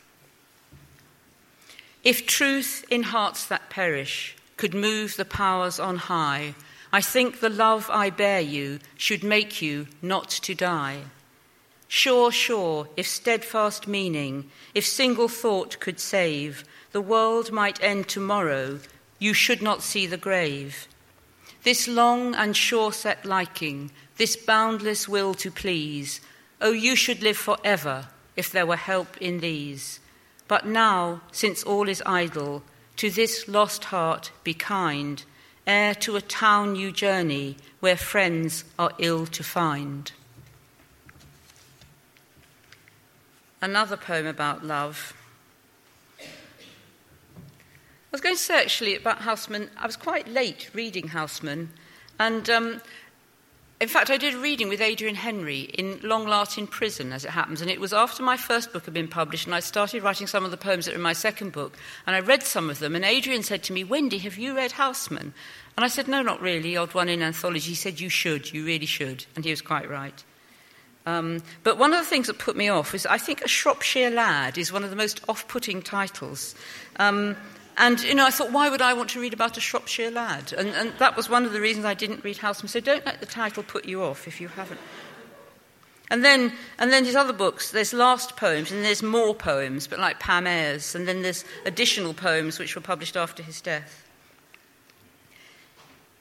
[2.05, 6.55] If truth in hearts that perish could move the powers on high,
[6.93, 11.01] I think the love I bear you should make you not to die.
[11.89, 18.81] Sure, sure, if steadfast meaning, if single thought could save, the world might end tomorrow,
[19.19, 20.89] you should not see the grave.
[21.63, 26.21] This long and sure set liking, this boundless will to please,
[26.61, 30.01] oh, you should live forever if there were help in these.
[30.49, 32.63] But now, since all is idle,
[32.97, 35.23] to this lost heart be kind,
[35.67, 40.13] ere to a town you journey where friends are ill to find.
[43.61, 45.13] Another poem about love.
[48.13, 51.69] I was going to say actually about Housman, I was quite late reading Housman,
[52.19, 52.81] and um,
[53.79, 57.33] in fact, I did a reading with Adrian Henri in Long Lartin Prison, as it
[57.33, 60.27] happens, and it was after my first book had been published, and I started writing
[60.27, 61.77] some of the poems that were in my second book,
[62.07, 64.73] and I read some of them, and Adrian said to me, Wendy, have you read
[64.73, 65.33] Housman?
[65.77, 67.69] And I said, no, not really, odd one in anthology.
[67.69, 70.25] He said, you should, you really should, and he was quite right.
[71.05, 74.11] Um, but one of the things that put me off is I think A Shropshire
[74.11, 76.55] Lad is one of the most off putting titles.
[76.97, 77.37] Um,
[77.77, 80.53] and, you know, I thought, why would I want to read about a Shropshire lad?
[80.53, 82.69] And, and that was one of the reasons I didn't read Housman.
[82.69, 84.81] So don't let the title put you off if you haven't.
[86.11, 89.99] And then, and then his other books, there's last poems, and there's more poems, but
[89.99, 94.09] like Pam and then there's additional poems which were published after his death.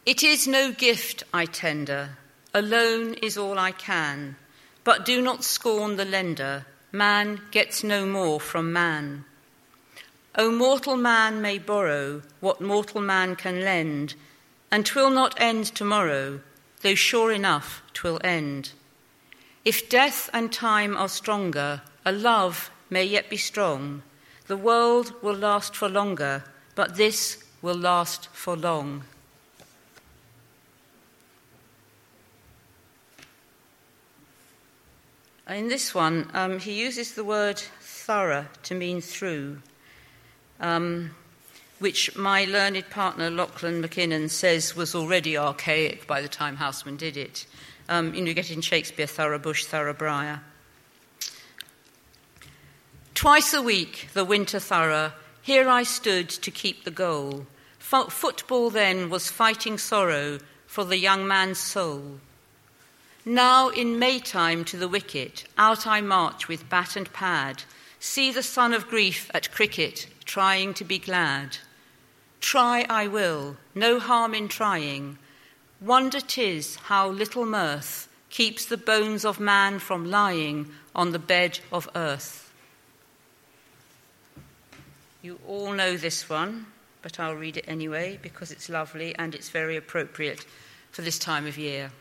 [0.05, 2.17] It is no gift I tender,
[2.53, 4.35] alone is all I can,
[4.83, 9.25] but do not scorn the lender, man gets no more from man.
[10.37, 14.15] O mortal man may borrow what mortal man can lend,
[14.69, 16.41] and twill not end tomorrow,
[16.81, 18.73] though sure enough twill end.
[19.63, 24.03] If death and time are stronger, a love may yet be strong.
[24.47, 26.43] The world will last for longer,
[26.75, 29.05] but this will last for long.
[35.47, 39.61] In this one, um, he uses the word thorough to mean through
[40.65, 41.11] um,
[41.77, 47.17] which my learned partner Lachlan Mackinnon says was already archaic by the time Housman did
[47.17, 47.45] it.
[47.87, 50.41] Um, you know, in Shakespeare, thorough bush, thorough briar.
[53.13, 55.11] Twice a week, the winter thorough,
[55.43, 57.45] here I stood to keep the goal.
[57.79, 62.19] F- football then was fighting sorrow for the young man's soul.
[63.23, 67.63] Now in Maytime to the wicket, out I march with bat and pad,
[67.99, 71.57] see the son of grief at cricket, trying to be glad.
[72.41, 75.17] Try I will, no harm in trying.
[75.81, 81.59] Wonder tis how little mirth keeps the bones of man from lying on the bed
[81.71, 82.51] of earth.
[85.21, 86.67] You all know this one,
[87.01, 90.45] but I'll read it anyway because it's lovely and it's very appropriate
[90.91, 91.91] for this time of year.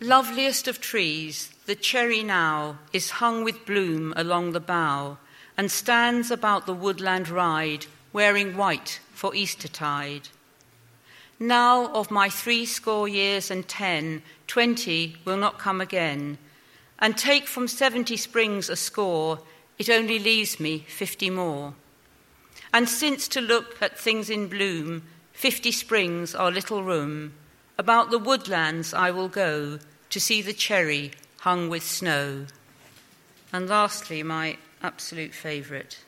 [0.00, 5.18] Loveliest of trees, the cherry now is hung with bloom along the bough
[5.58, 10.28] and stands about the woodland ride, wearing white for Eastertide.
[11.40, 16.38] Now of my three score years and ten, twenty will not come again,
[16.98, 19.40] and take from seventy springs a score,
[19.78, 21.74] it only leaves me fifty more.
[22.72, 25.02] And since to look at things in bloom,
[25.32, 27.34] fifty springs are little room,
[27.76, 29.78] about the woodlands I will go
[30.10, 32.46] to see the cherry hung with snow.
[33.52, 35.98] And lastly, my absolute favourite.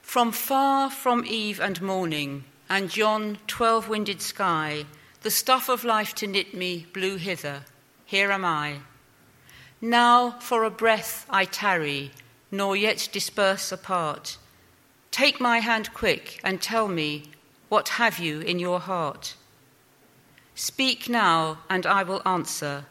[0.00, 4.84] From far from eve and morning, and yon twelve winded sky,
[5.22, 7.62] the stuff of life to knit me blew hither.
[8.04, 8.80] Here am I.
[9.80, 12.10] Now for a breath I tarry,
[12.50, 14.36] nor yet disperse apart.
[15.10, 17.30] Take my hand quick and tell me,
[17.68, 19.34] what have you in your heart?
[20.54, 22.84] Speak now, and I will answer.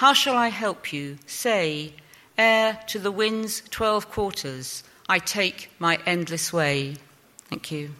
[0.00, 1.18] How shall I help you?
[1.26, 1.92] Say,
[2.38, 6.96] ere to the wind's twelve quarters I take my endless way.
[7.50, 7.90] Thank you.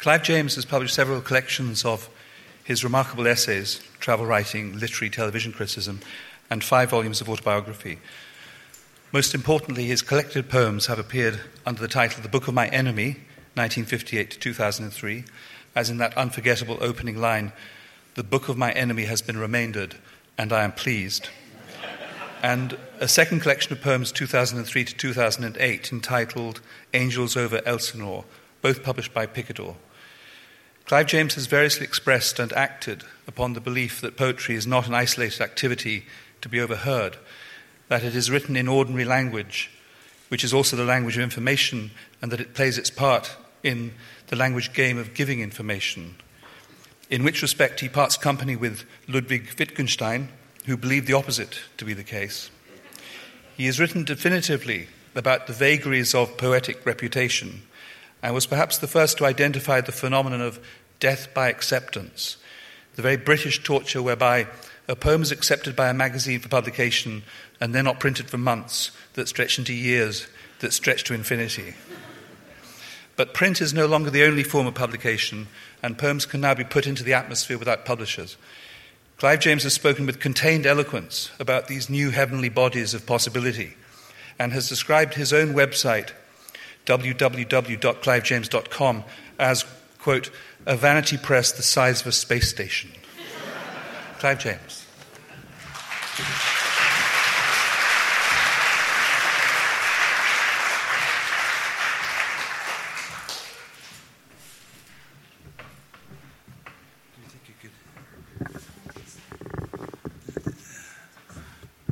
[0.00, 2.10] Clive James has published several collections of
[2.62, 6.00] his remarkable essays, travel writing, literary television criticism,
[6.50, 7.98] and five volumes of autobiography.
[9.12, 13.16] Most importantly, his collected poems have appeared under the title The Book of My Enemy
[13.54, 15.24] 1958 to 2003,
[15.74, 17.52] as in that unforgettable opening line,
[18.14, 19.96] The book of my enemy has been remaindered,
[20.38, 21.28] and I am pleased.
[22.42, 26.60] and a second collection of poems, 2003 to 2008, entitled
[26.94, 28.24] Angels over Elsinore,
[28.62, 29.76] both published by Picador.
[30.90, 34.94] Clive James has variously expressed and acted upon the belief that poetry is not an
[34.94, 36.04] isolated activity
[36.40, 37.16] to be overheard,
[37.86, 39.70] that it is written in ordinary language,
[40.30, 43.92] which is also the language of information, and that it plays its part in
[44.26, 46.16] the language game of giving information.
[47.08, 50.28] In which respect he parts company with Ludwig Wittgenstein,
[50.66, 52.50] who believed the opposite to be the case.
[53.56, 57.62] He has written definitively about the vagaries of poetic reputation
[58.22, 60.60] and was perhaps the first to identify the phenomenon of
[61.00, 62.36] death by acceptance,
[62.94, 64.46] the very British torture whereby
[64.88, 67.22] a poem is accepted by a magazine for publication
[67.60, 70.26] and then not printed for months, that stretch into years,
[70.60, 71.74] that stretch to infinity.
[73.16, 75.46] But print is no longer the only form of publication,
[75.82, 78.38] and poems can now be put into the atmosphere without publishers.
[79.18, 83.74] Clive James has spoken with contained eloquence about these new heavenly bodies of possibility
[84.38, 86.12] and has described his own website,
[86.86, 89.04] www.clivejames.com,
[89.38, 89.66] as,
[89.98, 90.30] quote,
[90.66, 92.90] a vanity press the size of a space station.
[94.18, 94.86] Clive James.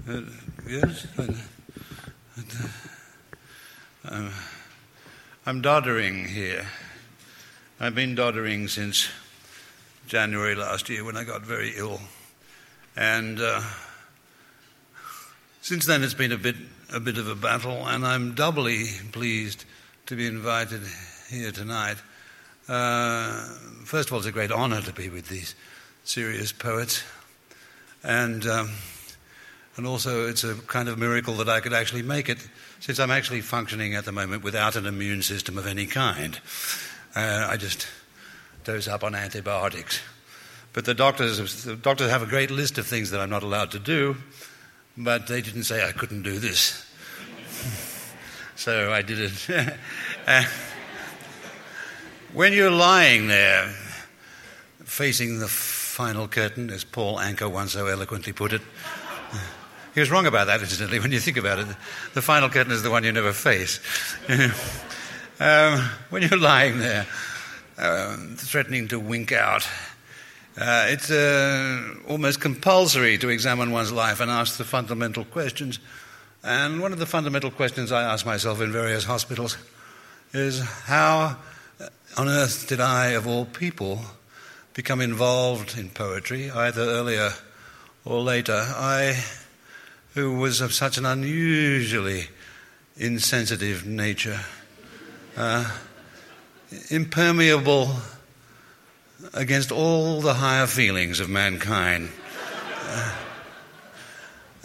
[0.08, 0.22] Uh,
[4.04, 4.30] uh,
[5.44, 6.66] I'm doddering here.
[7.80, 9.08] I've been doddering since
[10.08, 12.00] January last year when I got very ill.
[12.96, 13.62] And uh,
[15.62, 16.56] since then, it's been a bit,
[16.92, 19.64] a bit of a battle, and I'm doubly pleased
[20.06, 20.80] to be invited
[21.30, 21.98] here tonight.
[22.68, 23.44] Uh,
[23.84, 25.54] first of all, it's a great honor to be with these
[26.02, 27.04] serious poets.
[28.02, 28.44] And.
[28.44, 28.70] Um,
[29.76, 32.38] and also, it's a kind of miracle that I could actually make it,
[32.80, 36.40] since I'm actually functioning at the moment without an immune system of any kind.
[37.18, 37.88] Uh, I just
[38.62, 40.00] dose up on antibiotics.
[40.72, 43.72] But the doctors, the doctors have a great list of things that I'm not allowed
[43.72, 44.16] to do,
[44.96, 46.86] but they didn't say I couldn't do this.
[48.54, 49.50] so I did it.
[50.28, 50.44] uh,
[52.32, 53.74] when you're lying there,
[54.84, 58.62] facing the final curtain, as Paul Anka once so eloquently put it,
[59.92, 61.66] he was wrong about that, incidentally, when you think about it.
[62.14, 63.80] The final curtain is the one you never face.
[65.40, 65.80] um,
[66.10, 67.06] when you're lying there,
[67.78, 69.68] um, threatening to wink out,
[70.56, 75.78] uh, it's uh, almost compulsory to examine one's life and ask the fundamental questions.
[76.42, 79.56] And one of the fundamental questions I ask myself in various hospitals
[80.32, 81.36] is how
[82.16, 84.00] on earth did I, of all people,
[84.74, 87.30] become involved in poetry, either earlier
[88.04, 88.54] or later?
[88.54, 89.22] I
[90.14, 92.28] who was of such an unusually
[92.96, 94.40] insensitive nature,
[95.38, 95.70] uh,
[96.90, 97.94] impermeable
[99.32, 102.10] against all the higher feelings of mankind.
[102.84, 103.12] Uh,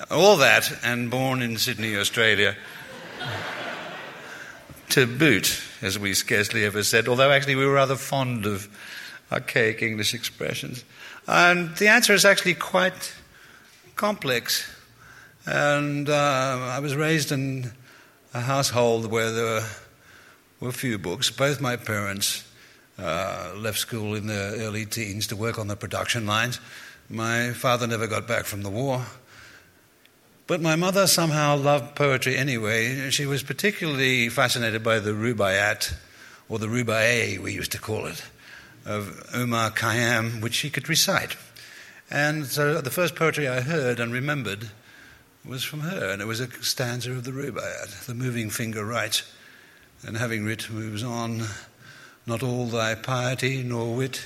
[0.09, 2.55] all that, and born in Sydney, Australia.
[4.89, 8.67] to boot, as we scarcely ever said, although actually we were rather fond of
[9.31, 10.83] archaic English expressions.
[11.27, 13.15] And the answer is actually quite
[13.95, 14.69] complex.
[15.45, 17.71] And uh, I was raised in
[18.33, 19.65] a household where there were,
[20.63, 21.29] were few books.
[21.29, 22.47] Both my parents
[22.97, 26.59] uh, left school in their early teens to work on the production lines.
[27.09, 29.05] My father never got back from the war.
[30.47, 33.09] But my mother somehow loved poetry anyway.
[33.09, 35.95] She was particularly fascinated by the rubaiyat,
[36.47, 38.23] or the rubaiyat, we used to call it,
[38.85, 41.35] of Omar Khayyam, which she could recite.
[42.09, 44.69] And so the first poetry I heard and remembered
[45.45, 48.05] was from her, and it was a stanza of the Rubaiyat.
[48.05, 49.23] The moving finger writes,
[50.05, 51.43] and having writ moves on,
[52.25, 54.25] not all thy piety nor wit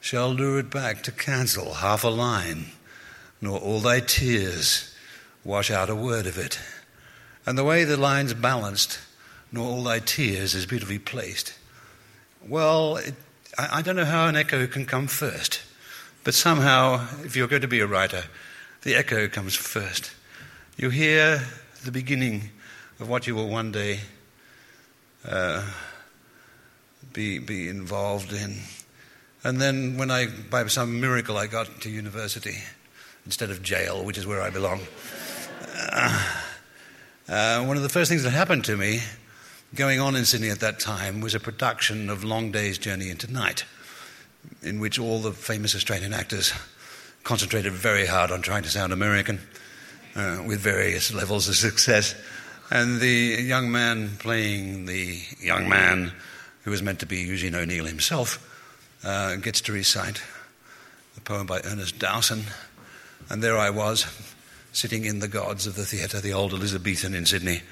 [0.00, 2.66] shall lure it back to cancel half a line,
[3.40, 4.94] nor all thy tears
[5.44, 6.58] wash out a word of it.
[7.46, 8.98] And the way the line's balanced,
[9.52, 11.54] nor all thy tears is beautifully placed.
[12.46, 13.14] Well, it,
[13.58, 15.60] I, I don't know how an echo can come first,
[16.24, 18.24] but somehow, if you're going to be a writer,
[18.82, 20.12] the echo comes first.
[20.76, 21.42] You hear
[21.84, 22.50] the beginning
[22.98, 24.00] of what you will one day
[25.28, 25.64] uh,
[27.12, 28.56] be, be involved in.
[29.42, 32.58] And then, when I, by some miracle, I got to university
[33.24, 34.80] instead of jail, which is where I belong,
[35.92, 36.26] uh,
[37.28, 39.00] uh, one of the first things that happened to me
[39.74, 43.32] going on in Sydney at that time was a production of Long Day's Journey into
[43.32, 43.64] Night,
[44.62, 46.52] in which all the famous Australian actors
[47.22, 49.38] concentrated very hard on trying to sound American
[50.16, 52.14] uh, with various levels of success.
[52.70, 56.12] And the young man playing the young man
[56.62, 58.46] who was meant to be Eugene O'Neill himself
[59.04, 60.22] uh, gets to recite
[61.16, 62.44] the poem by Ernest Dowson.
[63.28, 64.06] And there I was,
[64.72, 67.62] sitting in the gods of the theatre, the old Elizabethan in Sydney,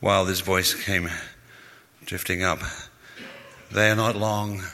[0.00, 1.08] while this voice came
[2.04, 2.58] drifting up.
[3.70, 4.64] They are not long,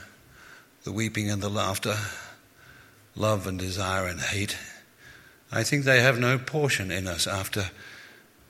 [0.84, 1.96] the weeping and the laughter,
[3.14, 4.56] love and desire and hate.
[5.52, 7.70] I think they have no portion in us after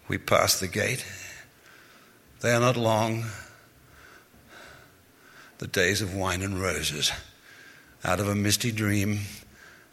[0.09, 1.05] we pass the gate.
[2.41, 3.25] They are not long,
[5.59, 7.11] the days of wine and roses.
[8.05, 9.21] Out of a misty dream,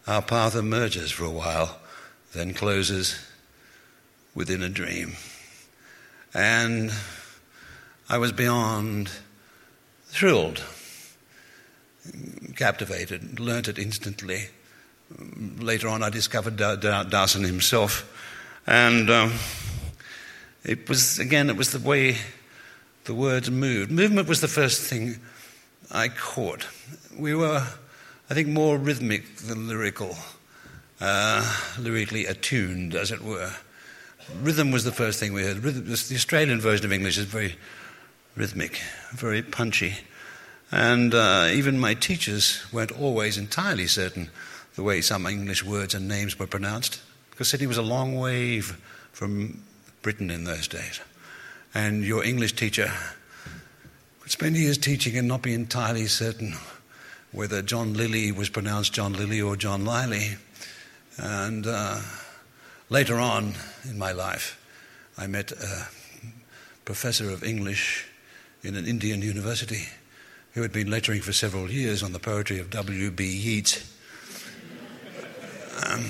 [0.05, 1.79] our path emerges for a while,
[2.33, 3.17] then closes
[4.35, 5.13] within a dream.
[6.33, 6.91] And
[8.09, 9.09] I was beyond
[10.07, 10.63] thrilled,
[12.55, 14.49] captivated, learnt it instantly.
[15.59, 18.09] Later on, I discovered Dowson himself.
[18.67, 19.33] And um,
[20.63, 22.17] it was, again, it was the way
[23.05, 23.91] the words moved.
[23.91, 25.19] Movement was the first thing
[25.91, 26.67] I caught.
[27.17, 27.67] We were,
[28.29, 30.15] I think, more rhythmic than lyrical,
[31.01, 31.43] uh,
[31.77, 33.51] lyrically attuned, as it were.
[34.41, 35.57] Rhythm was the first thing we heard.
[35.57, 37.55] Rhythm, the Australian version of English is very
[38.35, 39.95] rhythmic, very punchy.
[40.71, 44.29] And uh, even my teachers weren't always entirely certain
[44.75, 48.61] the way some English words and names were pronounced, because Sydney was a long way
[48.61, 49.61] from
[50.03, 51.01] Britain in those days.
[51.73, 52.91] And your English teacher
[54.21, 56.53] would spend years teaching and not be entirely certain
[57.31, 60.37] whether John Lilly was pronounced John Lilly or John Liley.
[61.17, 61.99] And uh,
[62.89, 63.55] later on
[63.89, 64.59] in my life,
[65.17, 65.87] I met a
[66.85, 68.07] professor of English
[68.61, 69.87] in an Indian university
[70.53, 73.25] who had been lecturing for several years on the poetry of W.B.
[73.25, 73.91] Yeats.
[75.85, 76.05] Um,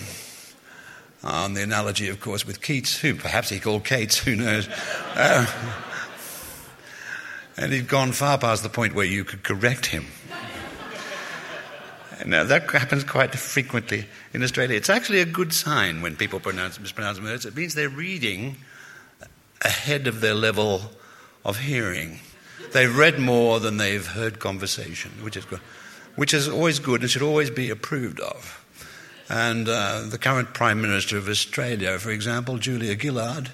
[1.23, 4.67] on the analogy, of course, with Keats, who perhaps he called Keats, who knows.
[5.15, 5.45] Uh,
[7.57, 10.05] and he'd gone far past the point where you could correct him.
[12.25, 14.77] Now, that happens quite frequently in Australia.
[14.77, 17.45] It's actually a good sign when people pronounce, mispronounce words.
[17.45, 18.57] It means they're reading
[19.61, 20.91] ahead of their level
[21.43, 22.19] of hearing.
[22.71, 25.59] They've read more than they've heard conversation, which is good,
[26.15, 28.62] which is always good and should always be approved of.
[29.33, 33.49] And uh, the current Prime Minister of Australia, for example, Julia Gillard,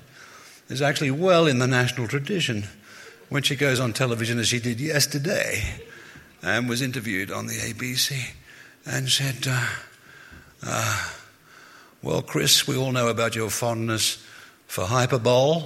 [0.67, 2.65] is actually well in the national tradition
[3.29, 5.63] when she goes on television, as she did yesterday,
[6.43, 8.33] and was interviewed on the ABC,
[8.85, 9.67] and said, uh,
[10.63, 11.11] uh,
[12.03, 14.21] Well, Chris, we all know about your fondness
[14.67, 15.63] for hyperbole.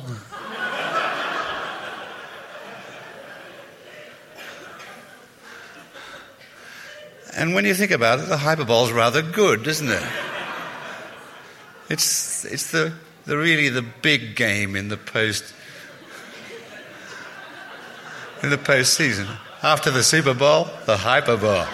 [7.36, 10.04] And when you think about it, the hyperbole is rather good, isn't it?
[11.90, 12.94] It's, it's the,
[13.26, 15.54] the really the big game in the post
[18.44, 19.28] in the postseason.
[19.64, 21.66] After the Super Bowl, the hyperbole.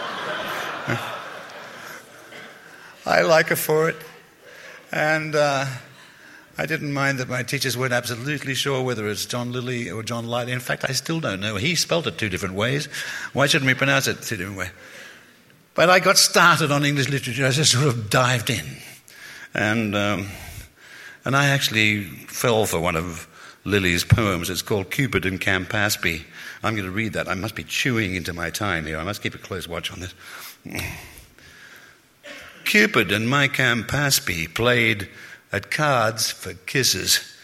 [3.05, 3.95] I like her for it.
[4.91, 5.65] And uh,
[6.57, 10.27] I didn't mind that my teachers weren't absolutely sure whether it's John Lilly or John
[10.27, 10.47] Light.
[10.47, 11.55] In fact, I still don't know.
[11.55, 12.87] He spelled it two different ways.
[13.33, 14.69] Why shouldn't we pronounce it two different ways?
[15.79, 17.45] But I got started on English literature.
[17.45, 18.65] I just sort of dived in.
[19.53, 20.27] And, um,
[21.23, 23.29] and I actually fell for one of
[23.63, 24.49] Lyly's poems.
[24.49, 26.25] It's called Cupid and Campaspe.
[26.63, 27.29] I'm going to read that.
[27.29, 28.97] I must be chewing into my time here.
[28.97, 30.13] I must keep a close watch on this.
[32.65, 35.07] Cupid and my Campaspe played
[35.53, 37.37] at cards for kisses.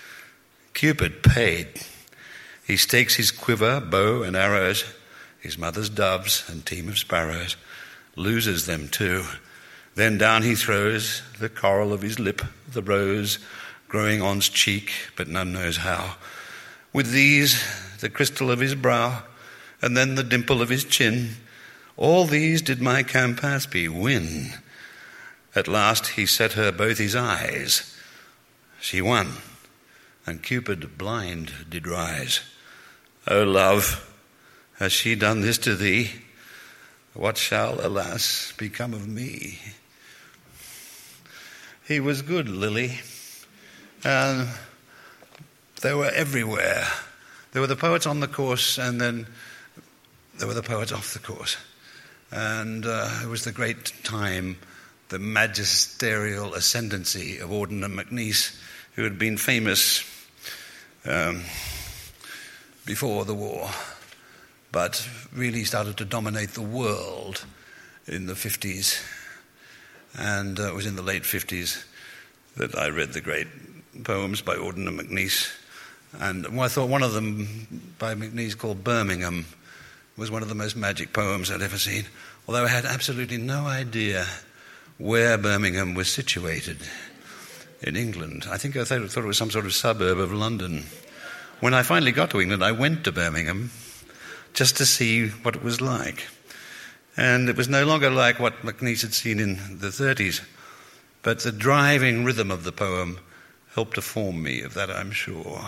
[0.73, 1.69] Cupid paid.
[2.67, 4.83] He stakes his quiver, bow, and arrows,
[5.39, 7.55] his mother's doves and team of sparrows
[8.15, 9.23] loses them too.
[9.95, 13.39] Then down he throws the coral of his lip, the rose
[13.87, 16.15] growing on's cheek, but none knows how.
[16.91, 17.63] With these,
[17.99, 19.23] the crystal of his brow,
[19.81, 21.35] and then the dimple of his chin,
[21.97, 24.49] all these did my Campaspe win.
[25.55, 27.97] At last he set her both his eyes.
[28.81, 29.33] She won,
[30.25, 32.41] and Cupid blind did rise.
[33.27, 34.11] O love,
[34.79, 36.11] has she done this to thee?
[37.15, 39.57] What shall, alas, become of me?
[41.87, 42.99] He was good, Lyly.
[44.03, 44.49] And
[45.81, 46.85] they were everywhere.
[47.53, 49.27] There were the poets on the course, and then
[50.37, 51.55] there were the poets off the course.
[52.31, 54.57] And uh, it was the great time,
[55.07, 58.59] the magisterial ascendancy of and MacNeice,
[58.95, 60.03] who had been famous
[61.05, 61.43] um,
[62.85, 63.69] before the war,
[64.75, 67.45] but really started to dominate the world
[68.07, 69.01] in the 50s.
[70.19, 71.85] And uh, it was in the late 50s
[72.57, 73.47] that I read the great
[74.03, 75.49] poems by Auden and MacNeice.
[76.19, 79.45] And I thought one of them by MacNeice called Birmingham
[80.17, 82.03] was one of the most magic poems I'd ever seen,
[82.45, 84.25] although I had absolutely no idea
[84.97, 86.79] where Birmingham was situated
[87.81, 88.45] in England.
[88.51, 90.83] I think I thought it was some sort of suburb of London.
[91.61, 93.71] When I finally got to England, I went to Birmingham
[94.55, 96.27] just to see what it was like.
[97.15, 100.41] And it was no longer like what MacNeice had seen in the 30s,
[101.21, 103.19] but the driving rhythm of the poem
[103.73, 105.61] helped to form me of that, I'm sure.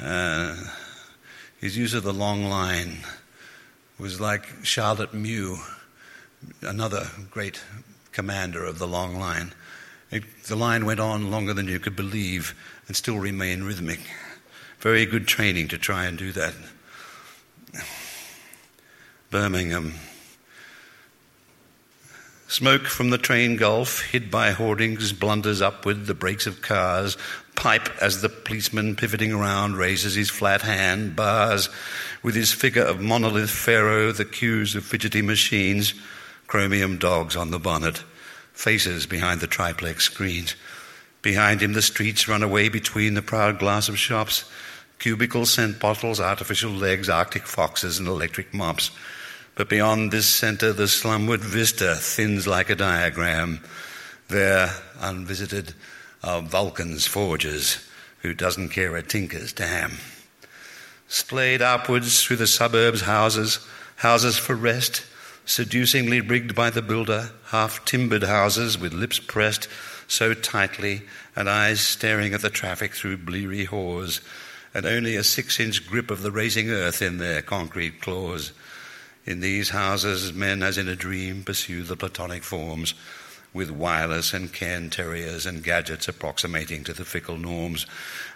[0.00, 0.56] Uh,
[1.60, 2.98] his use of the long line
[3.98, 5.58] was like Charlotte Mew,
[6.62, 7.60] another great
[8.12, 9.52] commander of the long line.
[10.10, 12.54] It, the line went on longer than you could believe
[12.86, 14.00] and still remain rhythmic.
[14.78, 16.54] Very good training to try and do that.
[19.30, 19.94] Birmingham.
[22.48, 27.16] Smoke from the train gulf, hid by hoardings, blunders upward the brakes of cars.
[27.56, 31.68] Pipe as the policeman pivoting around raises his flat hand, bars
[32.22, 35.92] with his figure of monolith pharaoh the queues of fidgety machines,
[36.46, 38.04] chromium dogs on the bonnet,
[38.52, 40.54] faces behind the triplex screens.
[41.22, 44.44] Behind him, the streets run away between the proud glass of shops,
[44.98, 48.90] cubicle scent bottles, artificial legs, arctic foxes, and electric mops.
[49.54, 53.60] But beyond this center, the slumward vista thins like a diagram.
[54.28, 54.70] There,
[55.00, 55.74] unvisited,
[56.22, 57.88] are Vulcan's forges,
[58.20, 59.98] who doesn't care a tinker's damn.
[61.08, 63.60] Splayed upwards through the suburbs, houses,
[63.96, 65.06] houses for rest,
[65.44, 69.68] seducingly rigged by the builder, half timbered houses with lips pressed
[70.08, 71.02] so tightly
[71.34, 74.20] and eyes staring at the traffic through bleary hores,
[74.76, 78.52] and only a six inch grip of the raising earth in their concrete claws.
[79.24, 82.92] In these houses, men, as in a dream, pursue the platonic forms,
[83.54, 87.86] with wireless and cairn terriers and gadgets approximating to the fickle norms,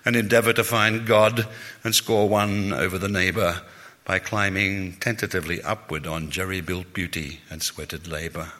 [0.02, 1.46] and endeavor to find God
[1.84, 3.60] and score one over the neighbor
[4.06, 8.50] by climbing tentatively upward on jerry built beauty and sweated labor.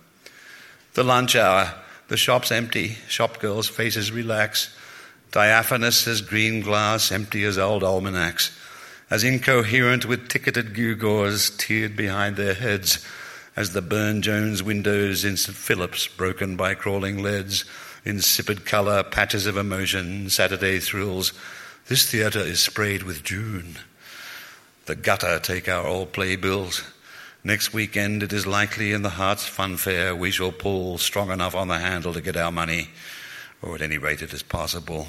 [0.93, 1.77] The lunch hour,
[2.09, 4.77] the shop's empty, shop girls' faces relax,
[5.31, 8.51] diaphanous as green glass, empty as old almanacs
[9.11, 13.05] as incoherent with ticketed gewgaws tiered behind their heads
[13.57, 15.57] as the Burne Jones windows in St.
[15.57, 17.65] Philip's broken by crawling leads,
[18.05, 21.33] insipid colour, patches of emotion, Saturday thrills.
[21.89, 23.79] This theatre is sprayed with June.
[24.87, 26.85] The gutter take our old playbills.
[27.43, 31.57] Next weekend it is likely in the Heart's Fun Fair we shall pull strong enough
[31.57, 32.91] on the handle to get our money,
[33.63, 35.09] or at any rate it is possible.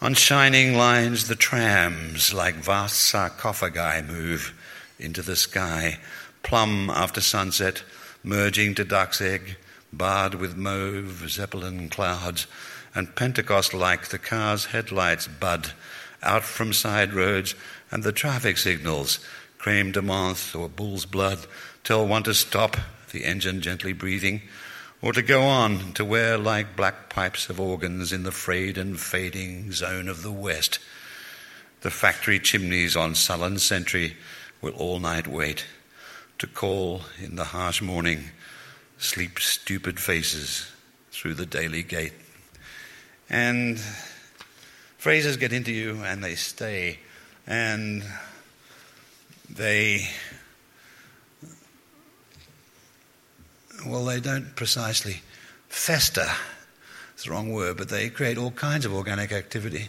[0.00, 4.52] On shining lines, the trams, like vast sarcophagi, move
[4.98, 5.98] into the sky,
[6.42, 7.82] plum after sunset,
[8.22, 9.56] merging to duck's egg,
[9.92, 12.46] barred with mauve zeppelin clouds,
[12.94, 15.72] and Pentecost like the car's headlights bud
[16.22, 17.54] out from side roads,
[17.90, 19.18] and the traffic signals,
[19.56, 21.46] creme de menthe or bull's blood,
[21.84, 22.76] tell one to stop,
[23.12, 24.42] the engine gently breathing
[25.06, 28.98] or to go on to where like black pipes of organs in the frayed and
[28.98, 30.80] fading zone of the West.
[31.82, 34.16] The factory chimneys on sullen sentry
[34.60, 35.64] will all night wait
[36.40, 38.30] to call in the harsh morning
[38.98, 40.72] sleep stupid faces
[41.12, 42.14] through the daily gate.
[43.30, 43.78] And
[44.98, 46.98] phrases get into you and they stay
[47.46, 48.02] and
[49.48, 50.08] they
[53.84, 55.22] well, they don't precisely
[55.68, 56.26] fester.
[57.14, 59.88] It's the wrong word, but they create all kinds of organic activity.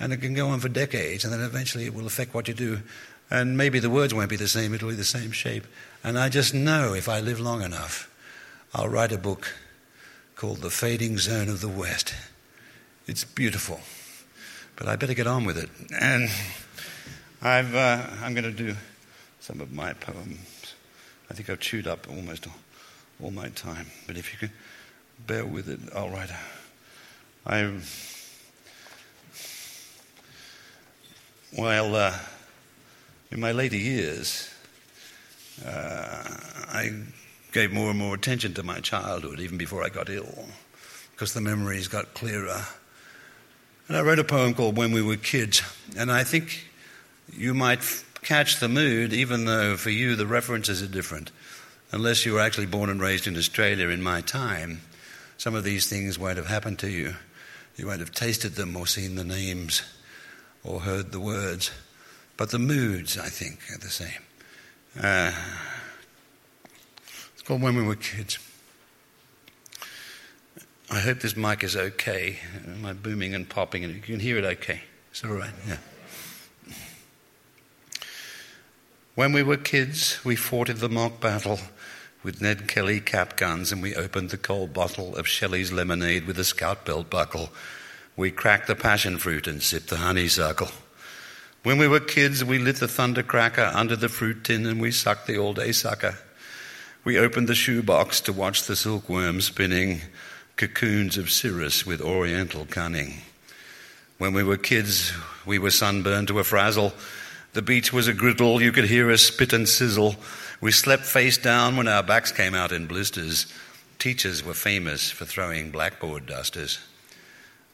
[0.00, 2.54] And it can go on for decades, and then eventually it will affect what you
[2.54, 2.80] do.
[3.30, 5.66] And maybe the words won't be the same, it'll be the same shape.
[6.04, 8.10] And I just know if I live long enough,
[8.74, 9.54] I'll write a book
[10.36, 12.14] called The Fading Zone of the West.
[13.06, 13.80] It's beautiful,
[14.76, 15.70] but I better get on with it.
[15.98, 16.28] And
[17.42, 18.76] I've, uh, I'm going to do
[19.40, 20.74] some of my poems.
[21.30, 22.54] I think I've chewed up almost all
[23.22, 23.86] all my time.
[24.06, 24.52] But if you can
[25.26, 26.30] bear with it, all right.
[27.46, 27.72] I,
[31.54, 32.14] while uh,
[33.30, 34.50] in my later years,
[35.64, 36.22] uh,
[36.68, 36.92] I
[37.52, 40.46] gave more and more attention to my childhood, even before I got ill,
[41.12, 42.64] because the memories got clearer.
[43.88, 45.62] And I wrote a poem called When We Were Kids,
[45.96, 46.66] and I think
[47.32, 51.30] you might f- catch the mood, even though for you the references are different
[51.92, 54.80] unless you were actually born and raised in Australia in my time,
[55.36, 57.14] some of these things won't have happened to you.
[57.76, 59.82] You won't have tasted them or seen the names
[60.64, 61.70] or heard the words,
[62.36, 64.22] but the moods, I think, are the same.
[65.00, 65.32] Uh,
[67.32, 68.38] it's called When We Were Kids.
[70.90, 72.38] I hope this mic is okay.
[72.66, 73.84] Am I booming and popping?
[73.84, 74.80] And you can hear it okay.
[75.10, 75.76] It's all right, yeah.
[79.14, 81.58] When we were kids, we fought in the mock battle
[82.28, 86.38] with Ned Kelly cap guns, and we opened the cold bottle of Shelley's lemonade with
[86.38, 87.48] a scout belt buckle.
[88.18, 90.68] We cracked the passion fruit and sipped the honeysuckle.
[91.62, 94.90] When we were kids, we lit the thunder cracker under the fruit tin and we
[94.90, 96.18] sucked the all day sucker.
[97.02, 100.02] We opened the shoebox to watch the silkworm spinning
[100.56, 103.22] cocoons of cirrus with oriental cunning.
[104.18, 105.14] When we were kids,
[105.46, 106.92] we were sunburned to a frazzle.
[107.54, 110.16] The beach was a griddle, you could hear us spit and sizzle.
[110.60, 113.46] We slept face down when our backs came out in blisters.
[114.00, 116.80] Teachers were famous for throwing blackboard dusters.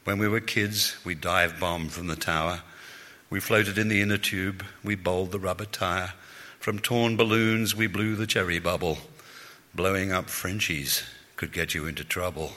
[0.05, 2.61] When we were kids, we dive bombed from the tower.
[3.31, 4.63] We floated in the inner tube.
[4.83, 6.13] We bowled the rubber tire.
[6.61, 8.99] From torn balloons, we blew the cherry bubble.
[9.75, 11.05] Blowing up Frenchies
[11.37, 12.53] could get you into trouble.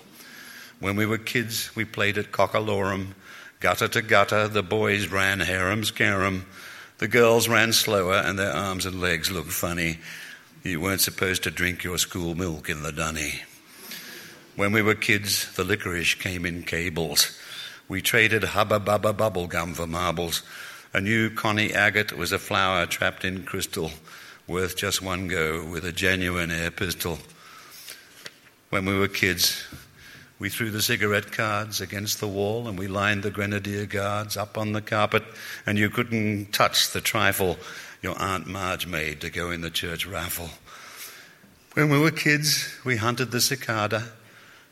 [0.81, 3.13] When we were kids, we played at Cockalorum.
[3.61, 6.47] Gutter to gutter, the boys ran harem scarum.
[6.99, 9.99] The girls ran slower and their arms and legs looked funny.
[10.63, 13.41] You weren't supposed to drink your school milk in the dunny.
[14.55, 17.39] When we were kids, the licorice came in cables.
[17.87, 20.41] We traded hubba bubba bubble gum for marbles.
[20.91, 23.91] A new Connie agate was a flower trapped in crystal,
[24.47, 27.19] worth just one go with a genuine air pistol.
[28.71, 29.67] When we were kids,
[30.39, 34.57] we threw the cigarette cards against the wall and we lined the grenadier guards up
[34.57, 35.23] on the carpet,
[35.65, 37.57] and you couldn't touch the trifle
[38.01, 40.49] your Aunt Marge made to go in the church raffle.
[41.73, 44.03] When we were kids, we hunted the cicada.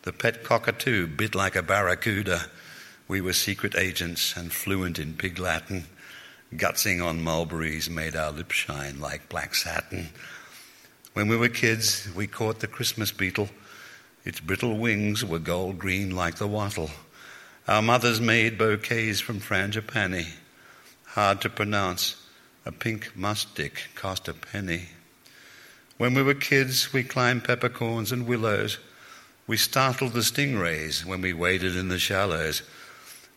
[0.03, 2.45] The pet cockatoo bit like a barracuda.
[3.07, 5.85] We were secret agents and fluent in pig Latin.
[6.53, 10.09] Gutsing on mulberries made our lips shine like black satin.
[11.13, 13.49] When we were kids, we caught the Christmas beetle.
[14.25, 16.89] Its brittle wings were gold green like the wattle.
[17.67, 20.27] Our mothers made bouquets from frangipani.
[21.05, 22.15] Hard to pronounce,
[22.65, 24.89] a pink musk stick cost a penny.
[25.97, 28.79] When we were kids, we climbed peppercorns and willows.
[29.47, 32.63] We startled the stingrays when we waded in the shallows.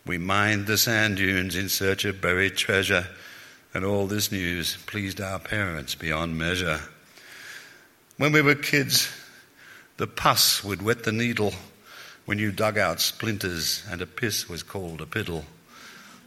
[0.06, 3.08] We mined the sand dunes in search of buried treasure,
[3.74, 6.80] and all this news pleased our parents beyond measure.
[8.16, 9.08] When we were kids,
[9.98, 11.52] the pus would wet the needle
[12.24, 15.44] when you dug out splinters, and a piss was called a piddle.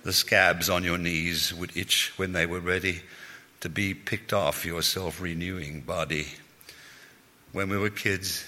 [0.03, 3.01] The scabs on your knees would itch when they were ready
[3.61, 6.27] to be picked off your self renewing body.
[7.53, 8.43] When we were kids,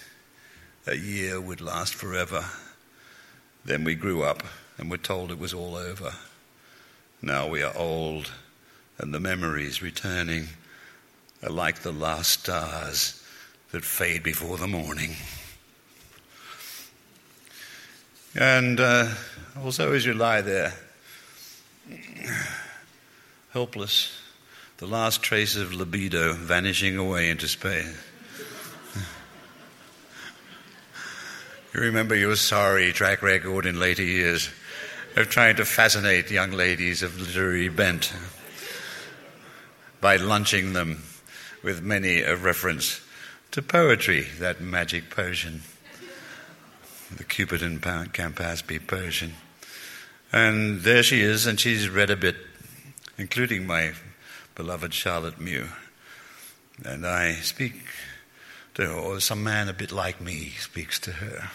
[0.85, 2.43] a year would last forever.
[3.63, 4.43] Then we grew up
[4.77, 6.13] and were told it was all over.
[7.21, 8.29] Now we are old,
[8.97, 10.49] and the memories returning
[11.41, 13.22] are like the last stars
[13.73, 15.15] that fade before the morning.
[18.35, 19.09] And uh,
[19.63, 20.73] also, as you lie there,
[23.51, 24.15] helpless,
[24.77, 27.97] the last trace of libido vanishing away into space.
[31.73, 34.51] you remember your sorry track record in later years
[35.15, 38.13] of trying to fascinate young ladies of literary bent
[39.99, 41.01] by lunching them
[41.63, 43.02] with many a reference
[43.53, 45.61] to poetry, that magic potion.
[47.15, 49.33] The Cupid and Campaspe potion.
[50.31, 52.35] And there she is, and she's read a bit,
[53.15, 53.91] including my
[54.55, 55.67] beloved Charlotte Mew.
[56.83, 57.73] And I speak
[58.73, 61.51] to her, or some man a bit like me speaks to her.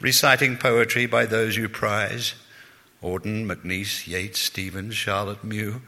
[0.00, 2.34] Reciting poetry by those you prize
[3.00, 5.82] Auden, MacNeice, Yeats, Stevens, Charlotte Mew.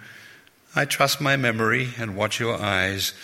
[0.76, 3.14] I trust my memory and watch your eyes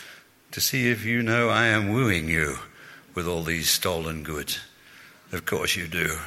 [0.53, 2.59] to see if you know I am wooing you
[3.15, 4.59] with all these stolen goods.
[5.33, 6.19] Of course you do.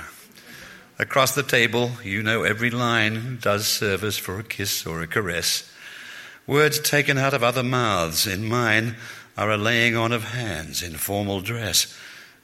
[0.97, 5.69] Across the table, you know every line does service for a kiss or a caress.
[6.47, 8.95] Words taken out of other mouths in mine
[9.37, 11.97] are a laying on of hands in formal dress,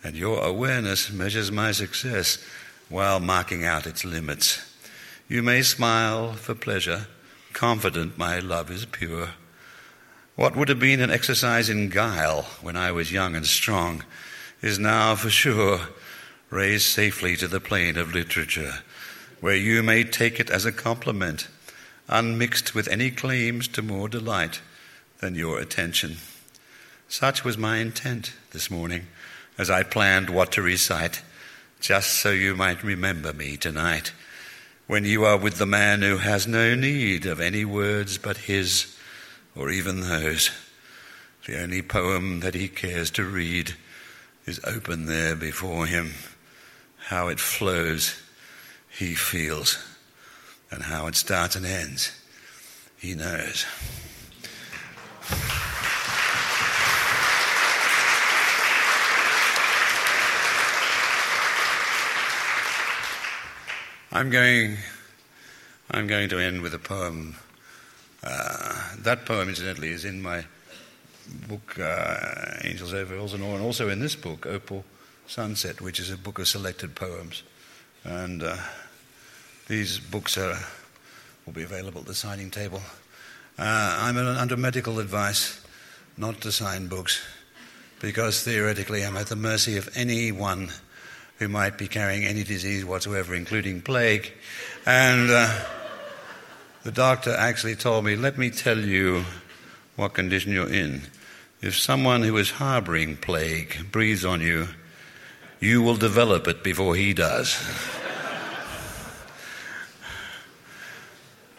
[0.03, 2.43] and your awareness measures my success
[2.89, 4.65] while marking out its limits.
[5.27, 7.07] You may smile for pleasure,
[7.53, 9.29] confident my love is pure.
[10.39, 14.05] What would have been an exercise in guile when I was young and strong
[14.61, 15.81] is now for sure
[16.49, 18.75] raised safely to the plane of literature,
[19.41, 21.49] where you may take it as a compliment,
[22.07, 24.61] unmixed with any claims to more delight
[25.19, 26.15] than your attention.
[27.09, 29.07] Such was my intent this morning
[29.57, 31.21] as I planned what to recite,
[31.81, 34.13] just so you might remember me tonight.
[34.89, 38.97] when you are with the man who has no need of any words but his,
[39.59, 40.51] or even those.
[41.45, 43.75] The only poem that he cares to read
[44.45, 46.13] is open there before him.
[47.07, 48.21] How it flows,
[48.87, 49.77] he feels,
[50.71, 52.11] and how it starts and ends,
[52.97, 53.65] he knows.
[64.11, 64.77] I'm going,
[65.91, 67.35] I'm going to end with a poem.
[68.23, 70.43] Uh, that poem, incidentally, is in my
[71.47, 74.83] book, uh, Angels Over Elsinore and also in this book, Opal
[75.27, 77.43] Sunset, which is a book of selected poems.
[78.03, 78.57] And uh,
[79.67, 80.57] these books are,
[81.45, 82.81] will be available at the signing table.
[83.57, 85.63] Uh, I'm under medical advice
[86.17, 87.21] not to sign books
[87.99, 90.69] because theoretically I'm at the mercy of anyone
[91.37, 94.31] who might be carrying any disease whatsoever, including plague.
[94.85, 95.65] And uh,
[96.83, 99.25] the doctor actually told me, Let me tell you
[99.95, 101.03] what condition you're in.
[101.61, 104.69] If someone who is harboring plague breathes on you,
[105.59, 107.57] you will develop it before he does.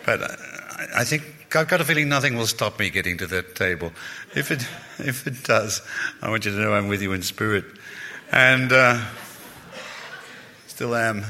[0.06, 3.54] but I, I think I've got a feeling nothing will stop me getting to that
[3.54, 3.92] table.
[4.34, 4.66] If it,
[4.98, 5.82] if it does,
[6.22, 7.64] I want you to know I'm with you in spirit.
[8.32, 8.72] And.
[8.72, 9.04] Uh,
[10.80, 11.22] still am.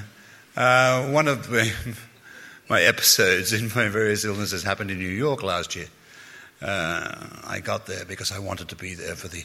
[0.56, 1.68] Uh, one of my,
[2.70, 5.88] my, episodes in my various illnesses happened in New York last year.
[6.62, 9.44] Uh, I got there because I wanted to be there for the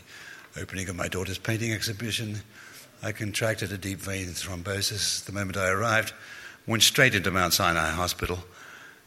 [0.57, 2.41] opening of my daughter's painting exhibition.
[3.01, 6.13] I contracted a deep vein thrombosis the moment I arrived,
[6.67, 8.39] went straight into Mount Sinai Hospital,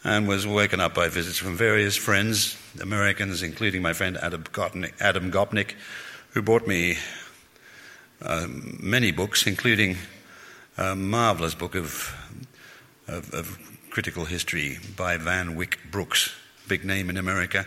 [0.05, 5.75] and was woken up by visits from various friends, Americans, including my friend Adam Gopnik,
[6.31, 6.97] who bought me
[8.23, 9.97] uh, many books, including
[10.77, 12.15] a marvelous book of,
[13.09, 13.68] of, of
[13.99, 16.33] critical history by Van Wyck Brooks,
[16.69, 17.67] big name in America,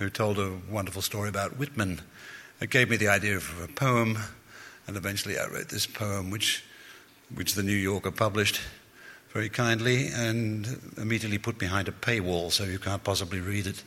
[0.00, 2.00] who told a wonderful story about Whitman.
[2.60, 4.18] It gave me the idea of a poem,
[4.88, 6.64] and eventually I wrote this poem, which,
[7.32, 8.60] which the New Yorker published
[9.32, 13.84] very kindly and immediately put behind a paywall so you can't possibly read it.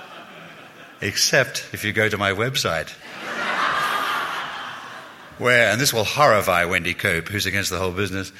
[1.00, 2.90] Except if you go to my website
[5.38, 8.32] where, and this will horrify Wendy Cope, who's against the whole business,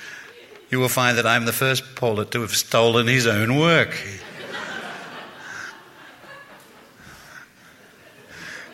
[0.70, 3.96] you will find that I'm the first poet to have stolen his own work.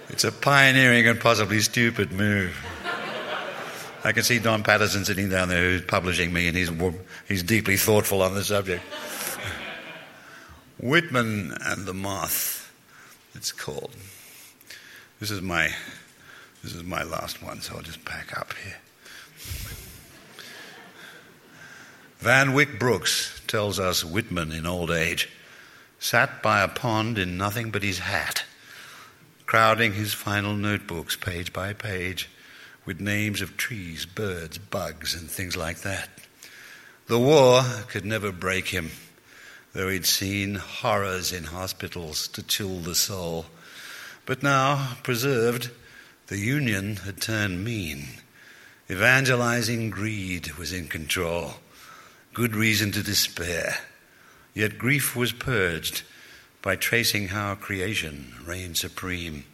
[0.09, 2.57] It's a pioneering and possibly stupid move.
[4.05, 6.71] I can see Don Paterson sitting down there who's publishing me, and he's,
[7.27, 8.85] he's deeply thoughtful on the subject.
[10.79, 12.71] Whitman and the Moth,
[13.35, 13.91] it's called.
[15.21, 15.71] This is my
[16.63, 18.77] this is my last one, so I'll just pack up here.
[22.25, 25.29] Van Wyck Brooks tells us Whitman in old age
[25.99, 28.45] sat by a pond in nothing but his hat,
[29.45, 32.31] crowding his final notebooks page by page
[32.87, 36.09] with names of trees, birds, bugs, and things like that.
[37.09, 38.93] The war could never break him,
[39.75, 43.45] though he'd seen horrors in hospitals to chill the soul.
[44.25, 45.69] But now, preserved,
[46.29, 48.07] the Union had turned mean.
[48.91, 51.57] Evangelizing greed was in control.
[52.35, 53.79] Good reason to despair.
[54.55, 56.03] Yet grief was purged
[56.63, 59.45] by tracing how creation reigned supreme.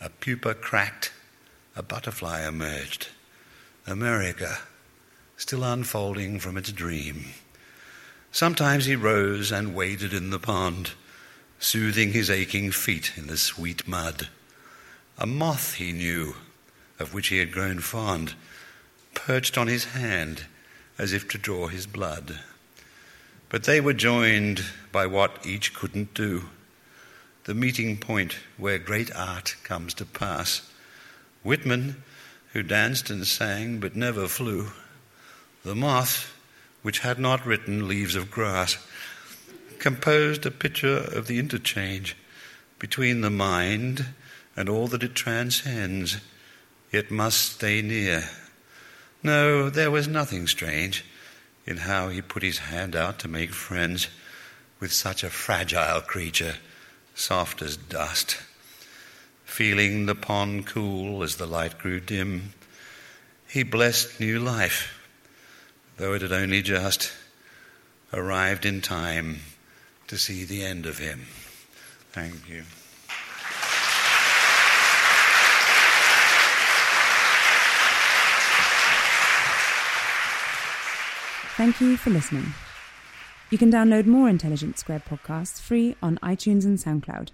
[0.00, 1.12] A pupa cracked,
[1.76, 3.06] a butterfly emerged.
[3.86, 4.58] America,
[5.36, 7.26] still unfolding from its dream.
[8.32, 10.90] Sometimes he rose and waded in the pond,
[11.60, 14.28] soothing his aching feet in the sweet mud.
[15.18, 16.34] A moth he knew,
[16.98, 18.34] of which he had grown fond,
[19.14, 20.46] perched on his hand
[20.98, 22.40] as if to draw his blood.
[23.48, 26.44] But they were joined by what each couldn't do
[27.48, 30.70] the meeting point where great art comes to pass.
[31.42, 31.96] Whitman,
[32.52, 34.66] who danced and sang but never flew,
[35.64, 36.30] the moth,
[36.82, 38.76] which had not written leaves of grass,
[39.78, 42.14] composed a picture of the interchange
[42.78, 44.04] between the mind
[44.54, 46.18] and all that it transcends,
[46.92, 48.28] yet must stay near.
[49.22, 51.04] No, there was nothing strange
[51.66, 54.08] in how he put his hand out to make friends
[54.80, 56.56] with such a fragile creature,
[57.14, 58.36] soft as dust.
[59.44, 62.52] Feeling the pond cool as the light grew dim,
[63.48, 64.98] he blessed new life,
[65.96, 67.12] though it had only just
[68.12, 69.40] arrived in time
[70.06, 71.26] to see the end of him.
[72.12, 72.64] Thank you.
[81.58, 82.54] Thank you for listening.
[83.50, 87.30] You can download more Intelligence Squared podcasts free on iTunes and SoundCloud.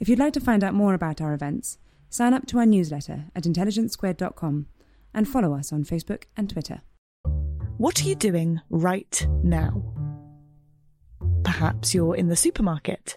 [0.00, 1.78] If you'd like to find out more about our events,
[2.10, 4.66] sign up to our newsletter at intelligencesquared.com
[5.14, 6.82] and follow us on Facebook and Twitter.
[7.76, 9.84] What are you doing right now?
[11.44, 13.16] Perhaps you're in the supermarket.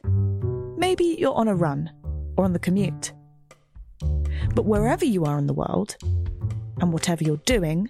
[0.78, 1.92] Maybe you're on a run
[2.38, 3.14] or on the commute.
[4.54, 5.98] But wherever you are in the world,
[6.80, 7.90] and whatever you're doing,